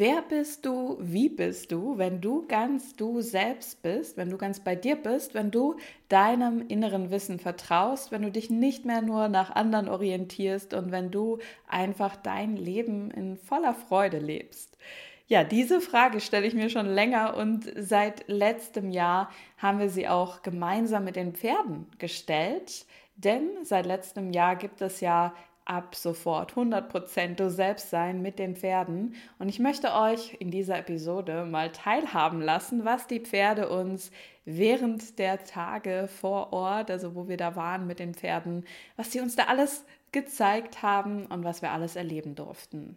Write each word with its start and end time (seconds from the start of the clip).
Wer 0.00 0.22
bist 0.22 0.64
du, 0.64 0.96
wie 1.00 1.28
bist 1.28 1.72
du, 1.72 1.98
wenn 1.98 2.20
du 2.20 2.46
ganz 2.46 2.94
du 2.94 3.20
selbst 3.20 3.82
bist, 3.82 4.16
wenn 4.16 4.30
du 4.30 4.38
ganz 4.38 4.60
bei 4.60 4.76
dir 4.76 4.94
bist, 4.94 5.34
wenn 5.34 5.50
du 5.50 5.74
deinem 6.08 6.64
inneren 6.68 7.10
Wissen 7.10 7.40
vertraust, 7.40 8.12
wenn 8.12 8.22
du 8.22 8.30
dich 8.30 8.48
nicht 8.48 8.84
mehr 8.84 9.02
nur 9.02 9.26
nach 9.26 9.50
anderen 9.50 9.88
orientierst 9.88 10.72
und 10.72 10.92
wenn 10.92 11.10
du 11.10 11.38
einfach 11.66 12.14
dein 12.14 12.54
Leben 12.56 13.10
in 13.10 13.36
voller 13.36 13.74
Freude 13.74 14.18
lebst? 14.18 14.78
Ja, 15.26 15.42
diese 15.42 15.80
Frage 15.80 16.20
stelle 16.20 16.46
ich 16.46 16.54
mir 16.54 16.70
schon 16.70 16.86
länger 16.86 17.36
und 17.36 17.68
seit 17.76 18.28
letztem 18.28 18.92
Jahr 18.92 19.32
haben 19.56 19.80
wir 19.80 19.90
sie 19.90 20.06
auch 20.06 20.42
gemeinsam 20.42 21.02
mit 21.06 21.16
den 21.16 21.34
Pferden 21.34 21.88
gestellt. 21.98 22.86
Denn 23.16 23.48
seit 23.64 23.84
letztem 23.84 24.30
Jahr 24.30 24.54
gibt 24.54 24.80
es 24.80 25.00
ja 25.00 25.34
ab 25.68 25.94
sofort 25.94 26.54
100% 26.54 27.34
du 27.34 27.50
selbst 27.50 27.90
sein 27.90 28.22
mit 28.22 28.38
den 28.38 28.56
Pferden. 28.56 29.14
Und 29.38 29.48
ich 29.48 29.58
möchte 29.58 29.92
euch 29.92 30.36
in 30.40 30.50
dieser 30.50 30.78
Episode 30.78 31.44
mal 31.44 31.70
teilhaben 31.70 32.40
lassen, 32.40 32.84
was 32.84 33.06
die 33.06 33.20
Pferde 33.20 33.68
uns 33.68 34.10
während 34.44 35.18
der 35.18 35.44
Tage 35.44 36.08
vor 36.08 36.52
Ort, 36.52 36.90
also 36.90 37.14
wo 37.14 37.28
wir 37.28 37.36
da 37.36 37.54
waren 37.54 37.86
mit 37.86 37.98
den 37.98 38.14
Pferden, 38.14 38.64
was 38.96 39.12
sie 39.12 39.20
uns 39.20 39.36
da 39.36 39.44
alles 39.44 39.84
gezeigt 40.10 40.82
haben 40.82 41.26
und 41.26 41.44
was 41.44 41.60
wir 41.60 41.70
alles 41.70 41.96
erleben 41.96 42.34
durften. 42.34 42.96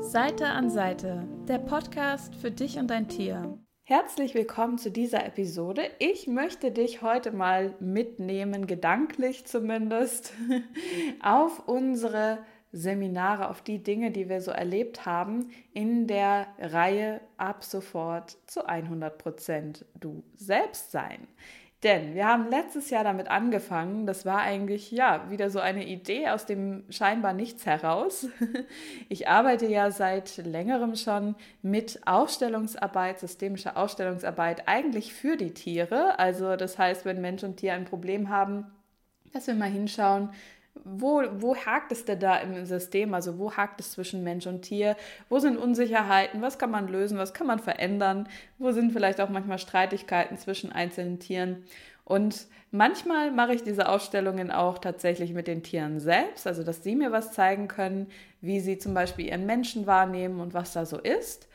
Seite 0.00 0.46
an 0.46 0.70
Seite, 0.70 1.26
der 1.48 1.58
Podcast 1.58 2.34
für 2.36 2.50
dich 2.50 2.78
und 2.78 2.88
dein 2.88 3.08
Tier. 3.08 3.58
Herzlich 3.86 4.34
willkommen 4.34 4.78
zu 4.78 4.90
dieser 4.90 5.26
Episode. 5.26 5.82
Ich 5.98 6.26
möchte 6.26 6.70
dich 6.70 7.02
heute 7.02 7.32
mal 7.32 7.74
mitnehmen, 7.80 8.66
gedanklich 8.66 9.44
zumindest, 9.44 10.32
auf 11.22 11.68
unsere 11.68 12.38
Seminare, 12.72 13.50
auf 13.50 13.60
die 13.60 13.82
Dinge, 13.82 14.10
die 14.10 14.30
wir 14.30 14.40
so 14.40 14.52
erlebt 14.52 15.04
haben, 15.04 15.50
in 15.74 16.06
der 16.06 16.46
Reihe 16.58 17.20
ab 17.36 17.62
sofort 17.62 18.38
zu 18.46 18.66
100 18.66 19.18
Prozent 19.18 19.84
du 20.00 20.24
selbst 20.34 20.90
sein. 20.90 21.28
Denn 21.84 22.14
wir 22.14 22.26
haben 22.26 22.48
letztes 22.48 22.88
Jahr 22.88 23.04
damit 23.04 23.28
angefangen. 23.28 24.06
Das 24.06 24.24
war 24.24 24.40
eigentlich 24.40 24.90
ja 24.90 25.30
wieder 25.30 25.50
so 25.50 25.60
eine 25.60 25.86
Idee 25.86 26.30
aus 26.30 26.46
dem 26.46 26.84
scheinbar 26.88 27.34
nichts 27.34 27.66
heraus. 27.66 28.26
Ich 29.10 29.28
arbeite 29.28 29.66
ja 29.66 29.90
seit 29.90 30.38
längerem 30.38 30.96
schon 30.96 31.36
mit 31.62 32.00
Ausstellungsarbeit, 32.06 33.20
systemischer 33.20 33.76
Ausstellungsarbeit, 33.76 34.66
eigentlich 34.66 35.12
für 35.12 35.36
die 35.36 35.52
Tiere. 35.52 36.18
Also 36.18 36.56
das 36.56 36.78
heißt, 36.78 37.04
wenn 37.04 37.20
Mensch 37.20 37.44
und 37.44 37.58
Tier 37.58 37.74
ein 37.74 37.84
Problem 37.84 38.30
haben, 38.30 38.66
dass 39.32 39.46
wir 39.46 39.54
mal 39.54 39.68
hinschauen, 39.68 40.30
wo, 40.82 41.22
wo 41.38 41.56
hakt 41.56 41.92
es 41.92 42.04
denn 42.04 42.18
da 42.18 42.36
im 42.38 42.66
System? 42.66 43.14
Also 43.14 43.38
wo 43.38 43.52
hakt 43.52 43.80
es 43.80 43.92
zwischen 43.92 44.24
Mensch 44.24 44.46
und 44.46 44.62
Tier? 44.62 44.96
Wo 45.28 45.38
sind 45.38 45.56
Unsicherheiten? 45.56 46.42
Was 46.42 46.58
kann 46.58 46.70
man 46.70 46.88
lösen? 46.88 47.16
Was 47.16 47.32
kann 47.32 47.46
man 47.46 47.58
verändern? 47.58 48.28
Wo 48.58 48.72
sind 48.72 48.92
vielleicht 48.92 49.20
auch 49.20 49.28
manchmal 49.28 49.58
Streitigkeiten 49.58 50.36
zwischen 50.36 50.72
einzelnen 50.72 51.20
Tieren? 51.20 51.64
Und 52.04 52.46
manchmal 52.70 53.30
mache 53.30 53.54
ich 53.54 53.62
diese 53.62 53.88
Ausstellungen 53.88 54.50
auch 54.50 54.78
tatsächlich 54.78 55.32
mit 55.32 55.46
den 55.46 55.62
Tieren 55.62 56.00
selbst, 56.00 56.46
also 56.46 56.62
dass 56.62 56.82
sie 56.82 56.96
mir 56.96 57.12
was 57.12 57.32
zeigen 57.32 57.66
können, 57.66 58.08
wie 58.42 58.60
sie 58.60 58.76
zum 58.76 58.92
Beispiel 58.92 59.26
ihren 59.26 59.46
Menschen 59.46 59.86
wahrnehmen 59.86 60.40
und 60.40 60.52
was 60.52 60.74
da 60.74 60.84
so 60.84 60.98
ist. 60.98 61.48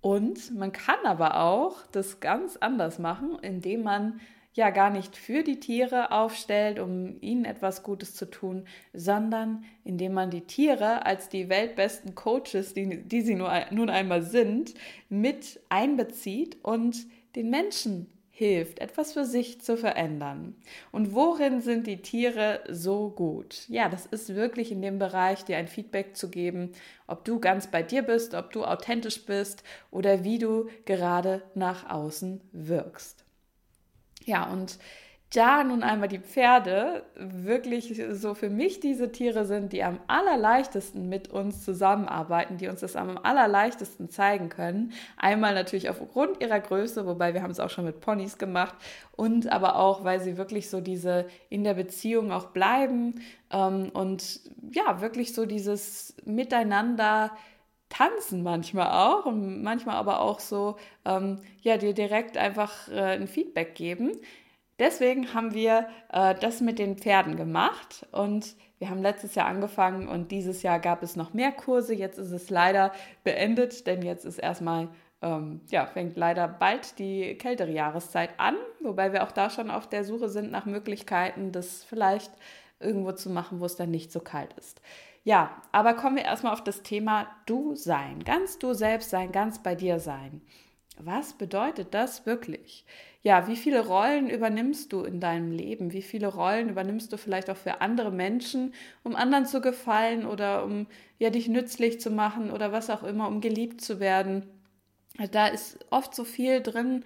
Und 0.00 0.54
man 0.56 0.70
kann 0.70 1.04
aber 1.04 1.40
auch 1.40 1.78
das 1.90 2.20
ganz 2.20 2.56
anders 2.56 3.00
machen, 3.00 3.36
indem 3.42 3.82
man 3.82 4.20
ja 4.56 4.70
gar 4.70 4.90
nicht 4.90 5.16
für 5.16 5.42
die 5.42 5.60
Tiere 5.60 6.10
aufstellt, 6.10 6.78
um 6.78 7.20
ihnen 7.20 7.44
etwas 7.44 7.82
Gutes 7.82 8.14
zu 8.14 8.28
tun, 8.28 8.66
sondern 8.92 9.64
indem 9.84 10.14
man 10.14 10.30
die 10.30 10.46
Tiere 10.46 11.04
als 11.04 11.28
die 11.28 11.48
weltbesten 11.48 12.14
Coaches, 12.14 12.72
die, 12.74 13.02
die 13.02 13.20
sie 13.20 13.34
nur, 13.34 13.52
nun 13.70 13.90
einmal 13.90 14.22
sind, 14.22 14.74
mit 15.08 15.60
einbezieht 15.68 16.56
und 16.62 17.06
den 17.36 17.50
Menschen 17.50 18.10
hilft, 18.30 18.80
etwas 18.80 19.12
für 19.12 19.24
sich 19.24 19.62
zu 19.62 19.76
verändern. 19.76 20.56
Und 20.90 21.14
worin 21.14 21.60
sind 21.60 21.86
die 21.86 22.02
Tiere 22.02 22.60
so 22.68 23.10
gut? 23.10 23.66
Ja, 23.68 23.88
das 23.88 24.04
ist 24.06 24.34
wirklich 24.34 24.72
in 24.72 24.82
dem 24.82 24.98
Bereich, 24.98 25.44
dir 25.44 25.56
ein 25.56 25.68
Feedback 25.68 26.16
zu 26.16 26.30
geben, 26.30 26.72
ob 27.06 27.24
du 27.24 27.40
ganz 27.40 27.66
bei 27.66 27.82
dir 27.82 28.02
bist, 28.02 28.34
ob 28.34 28.52
du 28.52 28.64
authentisch 28.64 29.24
bist 29.24 29.64
oder 29.90 30.24
wie 30.24 30.38
du 30.38 30.68
gerade 30.84 31.42
nach 31.54 31.88
außen 31.88 32.40
wirkst. 32.52 33.25
Ja, 34.26 34.44
und 34.44 34.78
da 35.34 35.64
nun 35.64 35.82
einmal 35.82 36.08
die 36.08 36.20
Pferde 36.20 37.04
wirklich 37.16 38.00
so 38.12 38.34
für 38.34 38.48
mich 38.48 38.78
diese 38.78 39.10
Tiere 39.10 39.44
sind, 39.44 39.72
die 39.72 39.82
am 39.82 39.98
allerleichtesten 40.06 41.08
mit 41.08 41.28
uns 41.28 41.64
zusammenarbeiten, 41.64 42.58
die 42.58 42.68
uns 42.68 42.80
das 42.80 42.94
am 42.94 43.18
allerleichtesten 43.18 44.08
zeigen 44.08 44.50
können. 44.50 44.92
Einmal 45.16 45.52
natürlich 45.54 45.90
aufgrund 45.90 46.40
ihrer 46.40 46.60
Größe, 46.60 47.06
wobei 47.06 47.34
wir 47.34 47.42
haben 47.42 47.50
es 47.50 47.58
auch 47.58 47.70
schon 47.70 47.84
mit 47.84 48.00
Ponys 48.00 48.38
gemacht 48.38 48.76
und 49.16 49.50
aber 49.50 49.76
auch, 49.76 50.04
weil 50.04 50.20
sie 50.20 50.36
wirklich 50.36 50.70
so 50.70 50.80
diese 50.80 51.26
in 51.48 51.64
der 51.64 51.74
Beziehung 51.74 52.30
auch 52.30 52.46
bleiben 52.46 53.20
ähm, 53.50 53.90
und 53.92 54.40
ja, 54.70 55.00
wirklich 55.00 55.34
so 55.34 55.44
dieses 55.44 56.14
Miteinander 56.24 57.32
tanzen 57.88 58.42
manchmal 58.42 58.90
auch 58.90 59.26
und 59.26 59.62
manchmal 59.62 59.96
aber 59.96 60.20
auch 60.20 60.40
so, 60.40 60.76
ähm, 61.04 61.40
ja, 61.62 61.76
dir 61.76 61.94
direkt 61.94 62.36
einfach 62.36 62.88
äh, 62.88 63.14
ein 63.14 63.28
Feedback 63.28 63.74
geben. 63.74 64.12
Deswegen 64.78 65.32
haben 65.32 65.54
wir 65.54 65.88
äh, 66.12 66.34
das 66.34 66.60
mit 66.60 66.78
den 66.78 66.98
Pferden 66.98 67.36
gemacht 67.36 68.06
und 68.12 68.56
wir 68.78 68.90
haben 68.90 69.00
letztes 69.00 69.34
Jahr 69.34 69.46
angefangen 69.46 70.06
und 70.06 70.30
dieses 70.30 70.62
Jahr 70.62 70.78
gab 70.80 71.02
es 71.02 71.16
noch 71.16 71.32
mehr 71.32 71.50
Kurse. 71.52 71.94
Jetzt 71.94 72.18
ist 72.18 72.30
es 72.30 72.50
leider 72.50 72.92
beendet, 73.24 73.86
denn 73.86 74.02
jetzt 74.02 74.26
ist 74.26 74.38
erstmal, 74.38 74.88
ähm, 75.22 75.62
ja, 75.70 75.86
fängt 75.86 76.16
leider 76.16 76.46
bald 76.46 76.98
die 76.98 77.36
kältere 77.38 77.70
Jahreszeit 77.70 78.30
an, 78.36 78.56
wobei 78.82 79.14
wir 79.14 79.22
auch 79.24 79.32
da 79.32 79.48
schon 79.48 79.70
auf 79.70 79.88
der 79.88 80.04
Suche 80.04 80.28
sind 80.28 80.50
nach 80.50 80.66
Möglichkeiten, 80.66 81.52
das 81.52 81.84
vielleicht 81.84 82.32
irgendwo 82.78 83.12
zu 83.12 83.30
machen, 83.30 83.60
wo 83.60 83.64
es 83.64 83.76
dann 83.76 83.90
nicht 83.90 84.12
so 84.12 84.20
kalt 84.20 84.52
ist. 84.58 84.82
Ja, 85.26 85.60
aber 85.72 85.94
kommen 85.94 86.14
wir 86.14 86.24
erstmal 86.24 86.52
auf 86.52 86.62
das 86.62 86.84
Thema 86.84 87.26
Du 87.46 87.74
sein, 87.74 88.22
ganz 88.22 88.60
du 88.60 88.74
selbst 88.74 89.10
sein, 89.10 89.32
ganz 89.32 89.60
bei 89.60 89.74
dir 89.74 89.98
sein. 89.98 90.40
Was 91.00 91.32
bedeutet 91.32 91.94
das 91.94 92.26
wirklich? 92.26 92.84
Ja, 93.24 93.48
wie 93.48 93.56
viele 93.56 93.84
Rollen 93.84 94.30
übernimmst 94.30 94.92
du 94.92 95.02
in 95.02 95.18
deinem 95.18 95.50
Leben? 95.50 95.92
Wie 95.92 96.02
viele 96.02 96.28
Rollen 96.28 96.68
übernimmst 96.68 97.12
du 97.12 97.18
vielleicht 97.18 97.50
auch 97.50 97.56
für 97.56 97.80
andere 97.80 98.12
Menschen, 98.12 98.72
um 99.02 99.16
anderen 99.16 99.46
zu 99.46 99.60
gefallen 99.60 100.26
oder 100.26 100.64
um 100.64 100.86
ja 101.18 101.30
dich 101.30 101.48
nützlich 101.48 102.00
zu 102.00 102.10
machen 102.12 102.52
oder 102.52 102.70
was 102.70 102.88
auch 102.88 103.02
immer, 103.02 103.26
um 103.26 103.40
geliebt 103.40 103.80
zu 103.80 103.98
werden? 103.98 104.44
Da 105.32 105.48
ist 105.48 105.84
oft 105.90 106.14
so 106.14 106.22
viel 106.22 106.60
drin. 106.60 107.04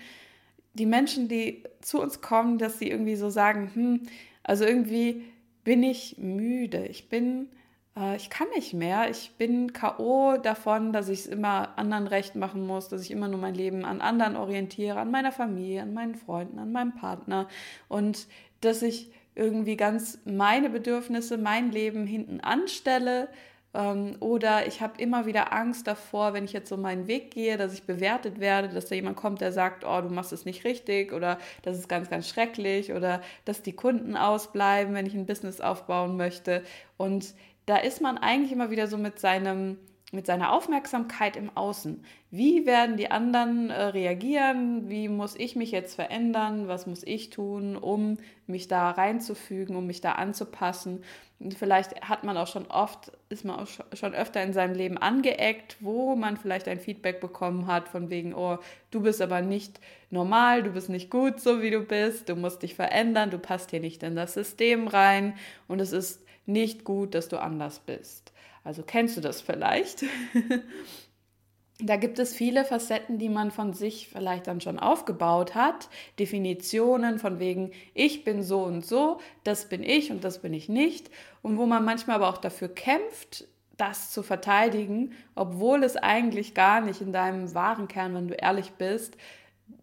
Die 0.74 0.84
Menschen, 0.84 1.28
die 1.28 1.64
zu 1.80 2.02
uns 2.02 2.20
kommen, 2.20 2.58
dass 2.58 2.78
sie 2.78 2.90
irgendwie 2.90 3.16
so 3.16 3.30
sagen, 3.30 3.70
hm, 3.72 4.02
also 4.42 4.66
irgendwie 4.66 5.24
bin 5.64 5.82
ich 5.82 6.18
müde, 6.18 6.86
ich 6.86 7.08
bin 7.08 7.48
äh, 7.96 8.16
ich 8.16 8.30
kann 8.30 8.48
nicht 8.54 8.74
mehr. 8.74 9.10
Ich 9.10 9.32
bin 9.38 9.72
KO 9.72 10.36
davon, 10.36 10.92
dass 10.92 11.08
ich 11.08 11.20
es 11.20 11.26
immer 11.26 11.78
anderen 11.78 12.06
recht 12.06 12.36
machen 12.36 12.66
muss, 12.66 12.88
dass 12.88 13.02
ich 13.02 13.10
immer 13.10 13.28
nur 13.28 13.40
mein 13.40 13.54
Leben 13.54 13.84
an 13.84 14.00
anderen 14.00 14.36
orientiere, 14.36 14.98
an 14.98 15.10
meiner 15.10 15.32
Familie, 15.32 15.82
an 15.82 15.94
meinen 15.94 16.14
Freunden, 16.14 16.58
an 16.58 16.72
meinem 16.72 16.94
Partner 16.94 17.48
und 17.88 18.26
dass 18.60 18.82
ich 18.82 19.10
irgendwie 19.34 19.76
ganz 19.76 20.18
meine 20.24 20.68
Bedürfnisse, 20.70 21.38
mein 21.38 21.70
Leben 21.70 22.06
hinten 22.06 22.40
anstelle. 22.40 23.28
Ähm, 23.72 24.16
oder 24.20 24.66
ich 24.66 24.80
habe 24.82 25.00
immer 25.00 25.26
wieder 25.26 25.52
Angst 25.52 25.86
davor, 25.86 26.34
wenn 26.34 26.44
ich 26.44 26.52
jetzt 26.52 26.68
so 26.68 26.76
meinen 26.76 27.06
Weg 27.06 27.30
gehe, 27.30 27.56
dass 27.56 27.72
ich 27.72 27.84
bewertet 27.84 28.40
werde, 28.40 28.68
dass 28.68 28.86
da 28.86 28.96
jemand 28.96 29.16
kommt, 29.16 29.40
der 29.40 29.52
sagt, 29.52 29.84
oh, 29.84 30.00
du 30.00 30.08
machst 30.08 30.32
es 30.32 30.44
nicht 30.44 30.64
richtig 30.64 31.12
oder 31.12 31.38
das 31.62 31.78
ist 31.78 31.88
ganz, 31.88 32.10
ganz 32.10 32.28
schrecklich 32.28 32.92
oder 32.92 33.22
dass 33.44 33.62
die 33.62 33.72
Kunden 33.72 34.16
ausbleiben, 34.16 34.94
wenn 34.94 35.06
ich 35.06 35.14
ein 35.14 35.26
Business 35.26 35.60
aufbauen 35.60 36.16
möchte. 36.16 36.62
Und 36.96 37.32
da 37.66 37.76
ist 37.76 38.00
man 38.00 38.18
eigentlich 38.18 38.52
immer 38.52 38.70
wieder 38.70 38.86
so 38.86 38.98
mit 38.98 39.18
seinem 39.18 39.78
mit 40.12 40.26
seiner 40.26 40.52
Aufmerksamkeit 40.52 41.36
im 41.36 41.56
Außen. 41.56 42.04
Wie 42.30 42.66
werden 42.66 42.96
die 42.96 43.10
anderen 43.10 43.70
äh, 43.70 43.80
reagieren? 43.82 44.88
Wie 44.88 45.08
muss 45.08 45.36
ich 45.36 45.54
mich 45.54 45.70
jetzt 45.70 45.94
verändern? 45.94 46.66
Was 46.66 46.86
muss 46.86 47.04
ich 47.04 47.30
tun, 47.30 47.76
um 47.76 48.18
mich 48.46 48.66
da 48.66 48.90
reinzufügen, 48.90 49.76
um 49.76 49.86
mich 49.86 50.00
da 50.00 50.12
anzupassen? 50.12 51.04
Und 51.38 51.54
vielleicht 51.54 52.02
hat 52.02 52.24
man 52.24 52.36
auch 52.36 52.48
schon 52.48 52.66
oft, 52.66 53.12
ist 53.28 53.44
man 53.44 53.60
auch 53.60 53.68
schon 53.94 54.14
öfter 54.14 54.42
in 54.42 54.52
seinem 54.52 54.74
Leben 54.74 54.98
angeeckt, 54.98 55.76
wo 55.80 56.16
man 56.16 56.36
vielleicht 56.36 56.66
ein 56.68 56.80
Feedback 56.80 57.20
bekommen 57.20 57.66
hat 57.66 57.88
von 57.88 58.10
wegen, 58.10 58.34
oh, 58.34 58.58
du 58.90 59.00
bist 59.00 59.22
aber 59.22 59.40
nicht 59.40 59.80
normal, 60.10 60.62
du 60.64 60.70
bist 60.70 60.88
nicht 60.88 61.08
gut, 61.08 61.40
so 61.40 61.62
wie 61.62 61.70
du 61.70 61.80
bist, 61.80 62.28
du 62.28 62.34
musst 62.34 62.62
dich 62.62 62.74
verändern, 62.74 63.30
du 63.30 63.38
passt 63.38 63.70
hier 63.70 63.80
nicht 63.80 64.02
in 64.02 64.16
das 64.16 64.34
System 64.34 64.88
rein 64.88 65.34
und 65.66 65.80
es 65.80 65.92
ist 65.92 66.20
nicht 66.46 66.84
gut, 66.84 67.14
dass 67.14 67.28
du 67.28 67.40
anders 67.40 67.80
bist. 67.80 68.32
Also 68.64 68.82
kennst 68.82 69.16
du 69.16 69.20
das 69.20 69.40
vielleicht? 69.40 70.04
da 71.82 71.96
gibt 71.96 72.18
es 72.18 72.34
viele 72.34 72.64
Facetten, 72.64 73.18
die 73.18 73.28
man 73.28 73.50
von 73.50 73.72
sich 73.72 74.08
vielleicht 74.08 74.46
dann 74.46 74.60
schon 74.60 74.78
aufgebaut 74.78 75.54
hat. 75.54 75.88
Definitionen 76.18 77.18
von 77.18 77.38
wegen, 77.38 77.70
ich 77.94 78.24
bin 78.24 78.42
so 78.42 78.62
und 78.62 78.84
so, 78.84 79.18
das 79.44 79.68
bin 79.68 79.82
ich 79.82 80.10
und 80.10 80.24
das 80.24 80.40
bin 80.40 80.52
ich 80.52 80.68
nicht. 80.68 81.10
Und 81.42 81.58
wo 81.58 81.66
man 81.66 81.84
manchmal 81.84 82.16
aber 82.16 82.28
auch 82.28 82.38
dafür 82.38 82.68
kämpft, 82.68 83.46
das 83.76 84.10
zu 84.10 84.22
verteidigen, 84.22 85.12
obwohl 85.34 85.82
es 85.84 85.96
eigentlich 85.96 86.54
gar 86.54 86.82
nicht 86.82 87.00
in 87.00 87.12
deinem 87.12 87.54
wahren 87.54 87.88
Kern, 87.88 88.14
wenn 88.14 88.28
du 88.28 88.34
ehrlich 88.34 88.72
bist, 88.72 89.16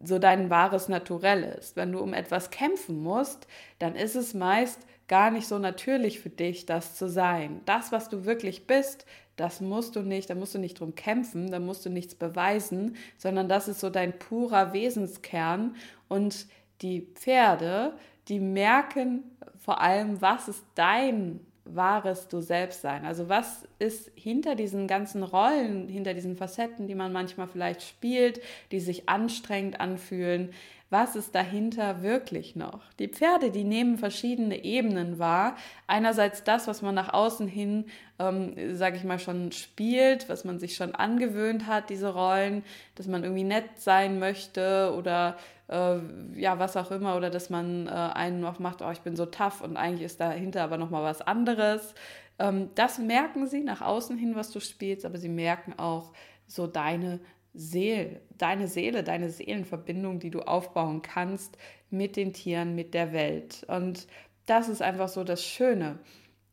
so 0.04 0.20
dein 0.20 0.52
wahres 0.52 0.90
Naturell 0.90 1.44
ist. 1.44 1.76
Wenn 1.76 1.92
du 1.92 2.00
um 2.00 2.14
etwas 2.14 2.52
kämpfen 2.52 3.02
musst, 3.02 3.48
dann 3.80 3.96
ist 3.96 4.16
es 4.16 4.36
meist 4.36 4.80
gar 5.08 5.32
nicht 5.32 5.48
so 5.48 5.58
natürlich 5.58 6.20
für 6.20 6.30
dich, 6.30 6.66
das 6.66 6.96
zu 6.96 7.10
sein. 7.10 7.62
Das, 7.66 7.92
was 7.92 8.10
du 8.10 8.26
wirklich 8.26 8.68
bist, 8.68 9.06
das 9.38 9.62
musst 9.62 9.96
du 9.96 10.02
nicht, 10.02 10.30
da 10.30 10.36
musst 10.36 10.56
du 10.56 10.60
nicht 10.60 10.80
drum 10.80 10.96
kämpfen, 10.96 11.52
da 11.52 11.60
musst 11.60 11.86
du 11.86 11.90
nichts 11.90 12.16
beweisen, 12.16 12.96
sondern 13.18 13.48
das 13.48 13.68
ist 13.68 13.80
so 13.80 13.90
dein 13.90 14.18
purer 14.18 14.74
Wesenskern. 14.74 15.76
Und 16.08 16.48
die 16.82 17.02
Pferde, 17.14 17.94
die 18.28 18.40
merken 18.40 19.24
vor 19.64 19.80
allem, 19.80 20.22
was 20.22 20.48
ist 20.48 20.64
dein 20.76 21.40
wahres 21.66 22.28
Du 22.28 22.42
selbst 22.42 22.82
sein? 22.82 23.06
Also 23.06 23.30
was 23.30 23.68
ist 23.80 24.12
hinter 24.16 24.56
diesen 24.56 24.88
ganzen 24.88 25.24
Rollen, 25.24 25.90
hinter 25.90 26.14
diesen 26.14 26.36
Facetten, 26.36 26.88
die 26.88 26.96
man 26.96 27.12
manchmal 27.12 27.48
vielleicht 27.48 27.84
spielt, 27.84 28.42
die 28.72 28.80
sich 28.80 29.10
anstrengend 29.10 29.80
anfühlen? 29.80 30.52
Was 30.90 31.18
ist 31.18 31.36
dahinter 31.36 32.02
wirklich 32.02 32.56
noch? 32.56 32.80
Die 33.00 33.10
Pferde, 33.10 33.52
die 33.52 33.66
nehmen 33.66 33.98
verschiedene 33.98 34.64
Ebenen 34.64 35.20
wahr. 35.20 35.58
Einerseits 35.86 36.46
das, 36.46 36.66
was 36.68 36.82
man 36.82 36.96
nach 36.96 37.14
außen 37.14 37.48
hin, 37.48 37.86
ähm, 38.20 38.76
sage 38.76 38.96
ich 38.96 39.04
mal, 39.04 39.20
schon 39.20 39.52
spielt, 39.52 40.30
was 40.30 40.46
man 40.46 40.60
sich 40.60 40.76
schon 40.76 40.96
angewöhnt 40.96 41.68
hat, 41.68 41.90
diese 41.90 42.14
Rollen, 42.14 42.64
dass 42.96 43.08
man 43.08 43.24
irgendwie 43.24 43.44
nett 43.44 43.66
sein 43.76 44.18
möchte 44.20 44.94
oder 44.98 45.36
äh, 45.68 45.98
ja, 46.36 46.58
was 46.58 46.78
auch 46.78 46.92
immer, 46.92 47.18
oder 47.18 47.30
dass 47.30 47.50
man 47.50 47.88
äh, 47.88 47.92
einen 47.92 48.40
noch 48.40 48.60
macht, 48.60 48.82
oh, 48.82 48.92
ich 48.92 49.02
bin 49.02 49.18
so 49.18 49.26
tough 49.26 49.62
und 49.62 49.76
eigentlich 49.76 50.06
ist 50.06 50.22
dahinter 50.22 50.64
aber 50.64 50.78
nochmal 50.78 51.04
was 51.04 51.22
anderes. 51.22 51.96
Ähm, 52.40 52.70
das 52.76 52.98
merken 52.98 53.48
sie 53.48 53.62
nach 53.62 53.82
außen 53.82 54.18
hin, 54.18 54.36
was 54.36 54.52
du 54.52 54.62
spielst, 54.62 55.06
aber 55.06 55.18
sie 55.18 55.30
merken 55.30 55.74
auch 55.78 56.14
so 56.48 56.66
deine 56.66 57.20
Seele, 57.58 58.22
deine 58.38 58.68
Seele, 58.68 59.04
deine 59.04 59.30
Seelenverbindung, 59.30 60.20
die 60.20 60.30
du 60.30 60.42
aufbauen 60.42 61.02
kannst 61.02 61.58
mit 61.90 62.16
den 62.16 62.32
Tieren, 62.32 62.76
mit 62.76 62.94
der 62.94 63.14
Welt. 63.14 63.66
Und 63.68 64.08
das 64.46 64.70
ist 64.70 64.82
einfach 64.82 65.10
so 65.10 65.24
das 65.24 65.44
Schöne. 65.44 65.98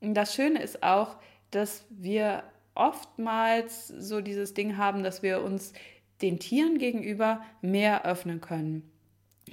Und 0.01 0.15
das 0.15 0.35
Schöne 0.35 0.63
ist 0.63 0.83
auch, 0.83 1.17
dass 1.51 1.85
wir 1.91 2.43
oftmals 2.75 3.89
so 3.89 4.21
dieses 4.21 4.55
Ding 4.55 4.77
haben, 4.79 5.03
dass 5.03 5.23
wir 5.23 5.43
uns 5.43 5.75
den 6.23 6.39
Tieren 6.39 6.79
gegenüber 6.79 7.43
mehr 7.61 8.07
öffnen 8.07 8.41
können. 8.41 8.91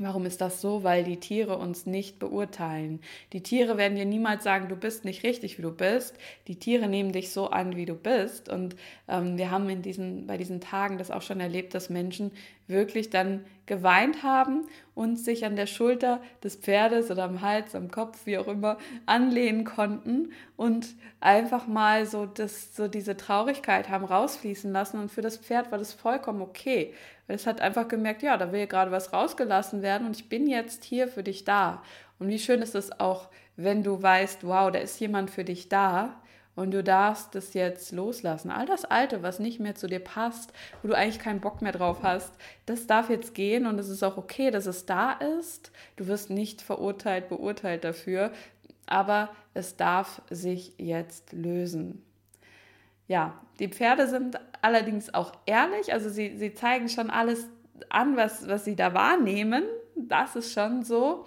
Warum 0.03 0.25
ist 0.25 0.41
das 0.41 0.61
so? 0.61 0.83
Weil 0.83 1.03
die 1.03 1.17
Tiere 1.17 1.57
uns 1.57 1.85
nicht 1.85 2.19
beurteilen. 2.19 3.01
Die 3.33 3.41
Tiere 3.41 3.77
werden 3.77 3.95
dir 3.95 4.05
niemals 4.05 4.43
sagen, 4.43 4.67
du 4.67 4.75
bist 4.75 5.05
nicht 5.05 5.23
richtig, 5.23 5.57
wie 5.57 5.61
du 5.61 5.71
bist. 5.71 6.17
Die 6.47 6.57
Tiere 6.57 6.87
nehmen 6.87 7.11
dich 7.11 7.31
so 7.31 7.47
an, 7.47 7.75
wie 7.75 7.85
du 7.85 7.95
bist. 7.95 8.49
Und 8.49 8.75
ähm, 9.07 9.37
wir 9.37 9.51
haben 9.51 9.69
in 9.69 9.81
diesen, 9.81 10.27
bei 10.27 10.37
diesen 10.37 10.61
Tagen 10.61 10.97
das 10.97 11.11
auch 11.11 11.21
schon 11.21 11.39
erlebt, 11.39 11.73
dass 11.75 11.89
Menschen 11.89 12.31
wirklich 12.67 13.09
dann 13.09 13.45
geweint 13.65 14.23
haben 14.23 14.65
und 14.95 15.17
sich 15.17 15.45
an 15.45 15.55
der 15.55 15.67
Schulter 15.67 16.21
des 16.43 16.55
Pferdes 16.55 17.11
oder 17.11 17.23
am 17.23 17.41
Hals, 17.41 17.75
am 17.75 17.91
Kopf, 17.91 18.25
wie 18.25 18.37
auch 18.37 18.47
immer, 18.47 18.77
anlehnen 19.05 19.63
konnten 19.63 20.31
und 20.57 20.87
einfach 21.19 21.67
mal 21.67 22.05
so, 22.05 22.25
das, 22.25 22.75
so 22.75 22.87
diese 22.87 23.15
Traurigkeit 23.15 23.89
haben 23.89 24.05
rausfließen 24.05 24.71
lassen. 24.71 24.99
Und 24.99 25.11
für 25.11 25.21
das 25.21 25.37
Pferd 25.37 25.71
war 25.71 25.77
das 25.77 25.93
vollkommen 25.93 26.41
okay. 26.41 26.93
Es 27.33 27.47
hat 27.47 27.61
einfach 27.61 27.87
gemerkt, 27.87 28.23
ja, 28.23 28.37
da 28.37 28.51
will 28.51 28.67
gerade 28.67 28.91
was 28.91 29.13
rausgelassen 29.13 29.81
werden 29.81 30.07
und 30.07 30.15
ich 30.15 30.29
bin 30.29 30.47
jetzt 30.47 30.83
hier 30.83 31.07
für 31.07 31.23
dich 31.23 31.45
da. 31.45 31.81
Und 32.19 32.27
wie 32.27 32.39
schön 32.39 32.61
ist 32.61 32.75
es 32.75 32.99
auch, 32.99 33.29
wenn 33.55 33.83
du 33.83 34.01
weißt, 34.01 34.45
wow, 34.45 34.71
da 34.71 34.79
ist 34.79 34.99
jemand 34.99 35.29
für 35.29 35.43
dich 35.43 35.69
da 35.69 36.21
und 36.55 36.71
du 36.71 36.83
darfst 36.83 37.33
das 37.33 37.53
jetzt 37.53 37.91
loslassen. 37.93 38.51
All 38.51 38.65
das 38.65 38.85
Alte, 38.85 39.23
was 39.23 39.39
nicht 39.39 39.59
mehr 39.59 39.75
zu 39.75 39.87
dir 39.87 39.99
passt, 39.99 40.51
wo 40.81 40.89
du 40.89 40.95
eigentlich 40.95 41.19
keinen 41.19 41.39
Bock 41.39 41.61
mehr 41.61 41.71
drauf 41.71 42.03
hast, 42.03 42.33
das 42.65 42.87
darf 42.87 43.09
jetzt 43.09 43.33
gehen 43.33 43.65
und 43.65 43.79
es 43.79 43.89
ist 43.89 44.03
auch 44.03 44.17
okay, 44.17 44.51
dass 44.51 44.65
es 44.65 44.85
da 44.85 45.13
ist. 45.13 45.71
Du 45.95 46.07
wirst 46.07 46.29
nicht 46.29 46.61
verurteilt, 46.61 47.29
beurteilt 47.29 47.83
dafür, 47.83 48.31
aber 48.85 49.29
es 49.53 49.77
darf 49.77 50.21
sich 50.29 50.73
jetzt 50.77 51.31
lösen. 51.31 52.03
Ja, 53.11 53.33
die 53.59 53.67
Pferde 53.67 54.07
sind 54.07 54.39
allerdings 54.61 55.13
auch 55.13 55.33
ehrlich, 55.45 55.91
also 55.91 56.07
sie, 56.07 56.37
sie 56.37 56.53
zeigen 56.53 56.87
schon 56.87 57.09
alles 57.09 57.45
an, 57.89 58.15
was, 58.15 58.47
was 58.47 58.63
sie 58.63 58.77
da 58.77 58.93
wahrnehmen. 58.93 59.65
Das 59.97 60.37
ist 60.37 60.53
schon 60.53 60.83
so. 60.83 61.25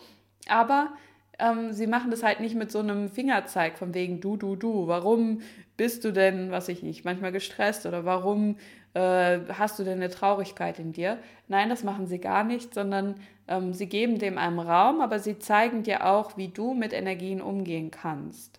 Aber 0.48 0.94
ähm, 1.38 1.74
sie 1.74 1.86
machen 1.86 2.10
das 2.10 2.22
halt 2.22 2.40
nicht 2.40 2.54
mit 2.54 2.72
so 2.72 2.78
einem 2.78 3.10
Fingerzeig 3.10 3.76
von 3.76 3.92
wegen 3.92 4.22
du, 4.22 4.38
du, 4.38 4.56
du. 4.56 4.86
Warum 4.86 5.42
bist 5.76 6.06
du 6.06 6.10
denn, 6.10 6.50
was 6.50 6.68
ich 6.68 6.82
nicht, 6.82 7.04
manchmal 7.04 7.32
gestresst 7.32 7.84
oder 7.84 8.06
warum 8.06 8.56
äh, 8.94 9.40
hast 9.52 9.78
du 9.78 9.84
denn 9.84 9.98
eine 9.98 10.08
Traurigkeit 10.08 10.78
in 10.78 10.92
dir? 10.94 11.18
Nein, 11.48 11.68
das 11.68 11.84
machen 11.84 12.06
sie 12.06 12.18
gar 12.18 12.44
nicht, 12.44 12.72
sondern 12.72 13.16
ähm, 13.46 13.74
sie 13.74 13.90
geben 13.90 14.18
dem 14.18 14.38
einen 14.38 14.58
Raum, 14.58 15.02
aber 15.02 15.18
sie 15.18 15.38
zeigen 15.38 15.82
dir 15.82 16.06
auch, 16.06 16.38
wie 16.38 16.48
du 16.48 16.72
mit 16.72 16.94
Energien 16.94 17.42
umgehen 17.42 17.90
kannst. 17.90 18.58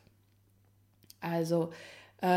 Also 1.22 1.72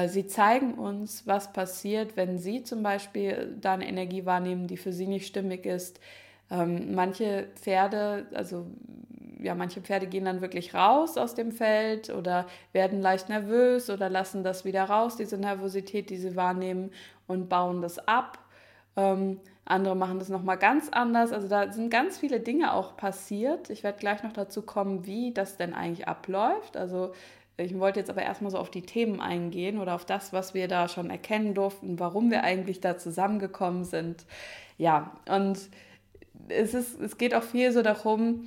sie 0.09 0.27
zeigen 0.27 0.75
uns, 0.75 1.27
was 1.27 1.53
passiert, 1.53 2.17
wenn 2.17 2.39
sie 2.39 2.63
zum 2.63 2.83
Beispiel 2.83 3.57
da 3.61 3.75
eine 3.75 3.89
Energie 3.89 4.27
wahrnehmen, 4.27 4.67
die 4.67 4.77
für 4.77 4.93
sie 4.93 5.07
nicht 5.07 5.27
stimmig 5.27 5.67
ist. 5.67 6.01
Ähm, 6.51 6.95
manche 6.95 7.49
Pferde, 7.55 8.27
also 8.35 8.67
ja, 9.41 9.55
manche 9.55 9.81
Pferde 9.81 10.07
gehen 10.07 10.25
dann 10.25 10.41
wirklich 10.41 10.75
raus 10.75 11.17
aus 11.17 11.35
dem 11.35 11.53
Feld 11.53 12.11
oder 12.11 12.47
werden 12.73 13.01
leicht 13.01 13.29
nervös 13.29 13.89
oder 13.91 14.09
lassen 14.09 14.43
das 14.43 14.65
wieder 14.65 14.85
raus, 14.85 15.17
diese 15.17 15.39
Nervosität, 15.39 16.11
die 16.11 16.17
sie 16.17 16.37
wahrnehmen 16.37 16.91
und 17.27 17.49
bauen 17.49 17.81
das 17.81 17.99
ab. 18.09 18.39
Ähm, 18.97 19.41
andere 19.65 19.95
machen 19.95 20.19
das 20.19 20.29
nochmal 20.29 20.59
ganz 20.59 20.89
anders. 20.89 21.33
Also 21.33 21.47
da 21.47 21.71
sind 21.71 21.91
ganz 21.91 22.19
viele 22.19 22.41
Dinge 22.41 22.73
auch 22.73 22.97
passiert. 22.97 23.71
Ich 23.71 23.85
werde 23.85 23.99
gleich 23.99 24.23
noch 24.23 24.33
dazu 24.33 24.63
kommen, 24.63 25.07
wie 25.07 25.33
das 25.33 25.57
denn 25.57 25.75
eigentlich 25.75 26.09
abläuft. 26.09 26.77
Also 26.77 27.13
ich 27.59 27.79
wollte 27.79 28.01
jetzt 28.01 28.11
aber 28.11 28.23
erstmal 28.23 28.51
so 28.51 28.59
auf 28.59 28.71
die 28.71 28.83
Themen 28.83 29.21
eingehen 29.21 29.79
oder 29.79 29.95
auf 29.95 30.05
das, 30.05 30.33
was 30.33 30.55
wir 30.55 30.69
da 30.69 30.89
schon 30.89 31.11
erkennen 31.11 31.55
durften, 31.55 31.99
warum 31.99 32.31
wir 32.31 32.45
eigentlich 32.45 32.81
da 32.81 32.97
zusammengekommen 32.97 33.85
sind. 33.85 34.25
Ja, 34.79 35.13
und 35.29 35.59
es, 36.49 36.75
ist, 36.75 37.01
es 37.01 37.19
geht 37.19 37.35
auch 37.35 37.43
viel 37.43 37.73
so 37.73 37.83
darum, 37.83 38.47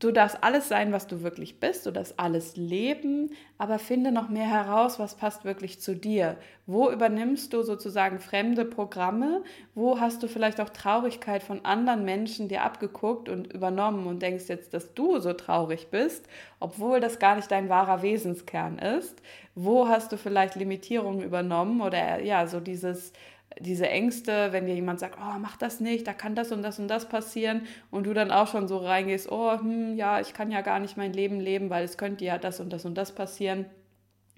Du 0.00 0.12
darfst 0.12 0.42
alles 0.42 0.66
sein, 0.66 0.92
was 0.92 1.06
du 1.06 1.22
wirklich 1.22 1.60
bist, 1.60 1.84
du 1.84 1.90
darfst 1.90 2.18
alles 2.18 2.56
leben, 2.56 3.32
aber 3.58 3.78
finde 3.78 4.12
noch 4.12 4.30
mehr 4.30 4.48
heraus, 4.48 4.98
was 4.98 5.14
passt 5.14 5.44
wirklich 5.44 5.78
zu 5.78 5.94
dir. 5.94 6.38
Wo 6.64 6.90
übernimmst 6.90 7.52
du 7.52 7.62
sozusagen 7.62 8.18
fremde 8.18 8.64
Programme? 8.64 9.44
Wo 9.74 10.00
hast 10.00 10.22
du 10.22 10.26
vielleicht 10.26 10.58
auch 10.58 10.70
Traurigkeit 10.70 11.42
von 11.42 11.66
anderen 11.66 12.06
Menschen 12.06 12.48
dir 12.48 12.62
abgeguckt 12.62 13.28
und 13.28 13.52
übernommen 13.52 14.06
und 14.06 14.22
denkst 14.22 14.44
jetzt, 14.48 14.72
dass 14.72 14.94
du 14.94 15.18
so 15.18 15.34
traurig 15.34 15.88
bist, 15.90 16.26
obwohl 16.60 17.00
das 17.00 17.18
gar 17.18 17.36
nicht 17.36 17.50
dein 17.50 17.68
wahrer 17.68 18.00
Wesenskern 18.00 18.78
ist? 18.78 19.20
Wo 19.54 19.86
hast 19.86 20.12
du 20.12 20.16
vielleicht 20.16 20.54
Limitierungen 20.54 21.20
übernommen 21.20 21.82
oder 21.82 22.22
ja, 22.22 22.46
so 22.46 22.58
dieses 22.60 23.12
diese 23.58 23.88
Ängste, 23.88 24.52
wenn 24.52 24.66
dir 24.66 24.74
jemand 24.74 25.00
sagt, 25.00 25.18
oh, 25.18 25.38
mach 25.38 25.56
das 25.56 25.80
nicht, 25.80 26.06
da 26.06 26.12
kann 26.12 26.34
das 26.34 26.52
und 26.52 26.62
das 26.62 26.78
und 26.78 26.88
das 26.88 27.08
passieren 27.08 27.62
und 27.90 28.06
du 28.06 28.14
dann 28.14 28.30
auch 28.30 28.46
schon 28.46 28.68
so 28.68 28.78
reingehst, 28.78 29.30
oh, 29.30 29.52
hm, 29.58 29.96
ja, 29.96 30.20
ich 30.20 30.34
kann 30.34 30.50
ja 30.50 30.60
gar 30.60 30.78
nicht 30.78 30.96
mein 30.96 31.12
Leben 31.12 31.40
leben, 31.40 31.70
weil 31.70 31.84
es 31.84 31.98
könnte 31.98 32.24
ja 32.24 32.38
das 32.38 32.60
und 32.60 32.72
das 32.72 32.84
und 32.84 32.94
das 32.94 33.14
passieren. 33.14 33.66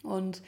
Und 0.03 0.43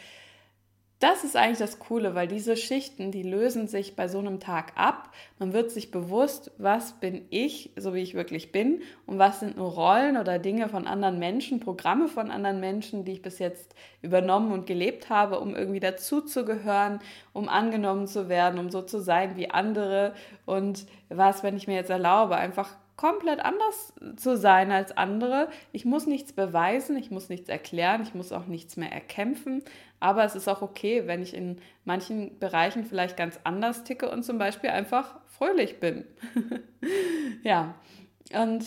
das 1.01 1.25
ist 1.25 1.37
eigentlich 1.37 1.59
das 1.59 1.79
Coole, 1.79 2.15
weil 2.15 2.29
diese 2.29 2.57
Schichten, 2.57 3.11
die 3.11 3.25
lösen 3.25 3.67
sich 3.67 3.97
bei 3.97 4.09
so 4.09 4.19
einem 4.19 4.41
Tag 4.41 4.73
ab. 4.77 5.11
Man 5.39 5.53
wird 5.53 5.71
sich 5.71 5.91
bewusst, 5.91 6.53
was 6.57 6.95
bin 6.95 7.27
ich, 7.31 7.73
so 7.77 7.95
wie 7.95 8.01
ich 8.01 8.15
wirklich 8.15 8.53
bin, 8.53 8.81
und 9.05 9.19
was 9.19 9.41
sind 9.41 9.57
nur 9.57 9.73
Rollen 9.73 10.17
oder 10.17 10.39
Dinge 10.39 10.69
von 10.69 10.87
anderen 10.87 11.19
Menschen, 11.19 11.61
Programme 11.61 12.09
von 12.09 12.31
anderen 12.31 12.61
Menschen, 12.61 13.05
die 13.05 13.13
ich 13.13 13.23
bis 13.23 13.39
jetzt 13.39 13.75
übernommen 14.03 14.53
und 14.53 14.67
gelebt 14.67 15.11
habe, 15.11 15.41
um 15.41 15.55
irgendwie 15.55 15.81
dazuzugehören, 15.81 17.01
um 17.33 17.49
angenommen 17.49 18.07
zu 18.07 18.29
werden, 18.29 18.59
um 18.59 18.71
so 18.71 18.81
zu 18.81 19.01
sein 19.01 19.37
wie 19.37 19.51
andere. 19.51 20.15
Und 20.47 20.87
was, 21.09 21.43
wenn 21.43 21.57
ich 21.57 21.67
mir 21.67 21.75
jetzt 21.75 21.91
erlaube, 21.91 22.37
einfach 22.37 22.71
komplett 22.97 23.41
anders 23.41 23.93
zu 24.17 24.37
sein 24.37 24.71
als 24.71 24.97
andere. 24.97 25.49
Ich 25.73 25.85
muss 25.85 26.07
nichts 26.07 26.33
beweisen, 26.33 26.97
ich 26.97 27.11
muss 27.11 27.29
nichts 27.29 27.49
erklären, 27.49 28.03
ich 28.03 28.15
muss 28.15 28.33
auch 28.33 28.47
nichts 28.47 28.77
mehr 28.77 28.93
erkämpfen. 28.93 29.63
Aber 30.05 30.23
es 30.23 30.35
ist 30.35 30.49
auch 30.49 30.61
okay, 30.61 31.07
wenn 31.07 31.23
ich 31.23 31.33
in 31.33 31.63
manchen 31.87 32.39
Bereichen 32.39 32.85
vielleicht 32.85 33.17
ganz 33.17 33.41
anders 33.43 33.85
ticke 33.85 34.11
und 34.11 34.23
zum 34.23 34.37
Beispiel 34.37 34.69
einfach 34.69 35.19
fröhlich 35.29 35.81
bin. 35.81 36.05
ja, 37.43 37.75
und 38.39 38.67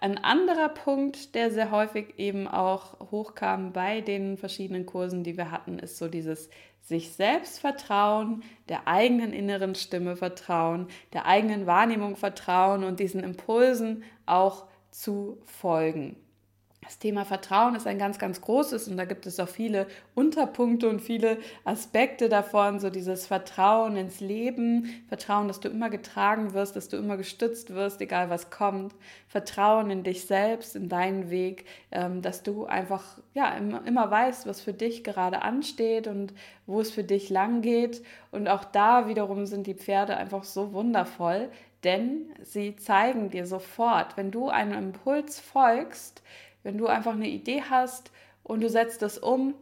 Ein 0.00 0.18
anderer 0.18 0.68
Punkt, 0.68 1.34
der 1.34 1.50
sehr 1.50 1.72
häufig 1.72 2.14
eben 2.18 2.46
auch 2.46 3.10
hochkam 3.10 3.72
bei 3.72 4.00
den 4.00 4.36
verschiedenen 4.36 4.86
Kursen, 4.86 5.24
die 5.24 5.36
wir 5.36 5.50
hatten, 5.50 5.80
ist 5.80 5.98
so 5.98 6.06
dieses 6.06 6.48
sich 6.80 7.12
selbst 7.12 7.58
vertrauen, 7.58 8.44
der 8.68 8.86
eigenen 8.86 9.32
inneren 9.32 9.74
Stimme 9.74 10.14
vertrauen, 10.14 10.86
der 11.12 11.26
eigenen 11.26 11.66
Wahrnehmung 11.66 12.14
vertrauen 12.14 12.84
und 12.84 13.00
diesen 13.00 13.24
Impulsen 13.24 14.04
auch 14.26 14.66
zu 14.92 15.42
folgen. 15.44 16.14
Das 16.88 16.98
Thema 16.98 17.26
Vertrauen 17.26 17.74
ist 17.74 17.86
ein 17.86 17.98
ganz, 17.98 18.18
ganz 18.18 18.40
großes 18.40 18.88
und 18.88 18.96
da 18.96 19.04
gibt 19.04 19.26
es 19.26 19.38
auch 19.38 19.48
viele 19.48 19.86
Unterpunkte 20.14 20.88
und 20.88 21.02
viele 21.02 21.36
Aspekte 21.66 22.30
davon, 22.30 22.80
so 22.80 22.88
dieses 22.88 23.26
Vertrauen 23.26 23.94
ins 23.96 24.20
Leben, 24.20 25.04
Vertrauen, 25.06 25.48
dass 25.48 25.60
du 25.60 25.68
immer 25.68 25.90
getragen 25.90 26.54
wirst, 26.54 26.76
dass 26.76 26.88
du 26.88 26.96
immer 26.96 27.18
gestützt 27.18 27.74
wirst, 27.74 28.00
egal 28.00 28.30
was 28.30 28.48
kommt, 28.48 28.94
Vertrauen 29.26 29.90
in 29.90 30.02
dich 30.02 30.24
selbst, 30.24 30.76
in 30.76 30.88
deinen 30.88 31.28
Weg, 31.28 31.66
ähm, 31.92 32.22
dass 32.22 32.42
du 32.42 32.64
einfach 32.64 33.18
ja 33.34 33.50
immer, 33.50 33.86
immer 33.86 34.10
weißt, 34.10 34.46
was 34.46 34.62
für 34.62 34.72
dich 34.72 35.04
gerade 35.04 35.42
ansteht 35.42 36.06
und 36.06 36.32
wo 36.64 36.80
es 36.80 36.90
für 36.90 37.04
dich 37.04 37.28
lang 37.28 37.60
geht. 37.60 38.02
Und 38.30 38.48
auch 38.48 38.64
da 38.64 39.08
wiederum 39.08 39.44
sind 39.44 39.66
die 39.66 39.74
Pferde 39.74 40.16
einfach 40.16 40.44
so 40.44 40.72
wundervoll, 40.72 41.50
denn 41.84 42.30
sie 42.42 42.76
zeigen 42.76 43.28
dir 43.28 43.46
sofort, 43.46 44.16
wenn 44.16 44.30
du 44.30 44.48
einem 44.48 44.72
Impuls 44.72 45.38
folgst, 45.38 46.22
wenn 46.62 46.78
du 46.78 46.86
einfach 46.86 47.12
eine 47.12 47.28
Idee 47.28 47.62
hast 47.68 48.10
und 48.42 48.62
du 48.62 48.68
setzt 48.68 49.02
das 49.02 49.18
um, 49.18 49.54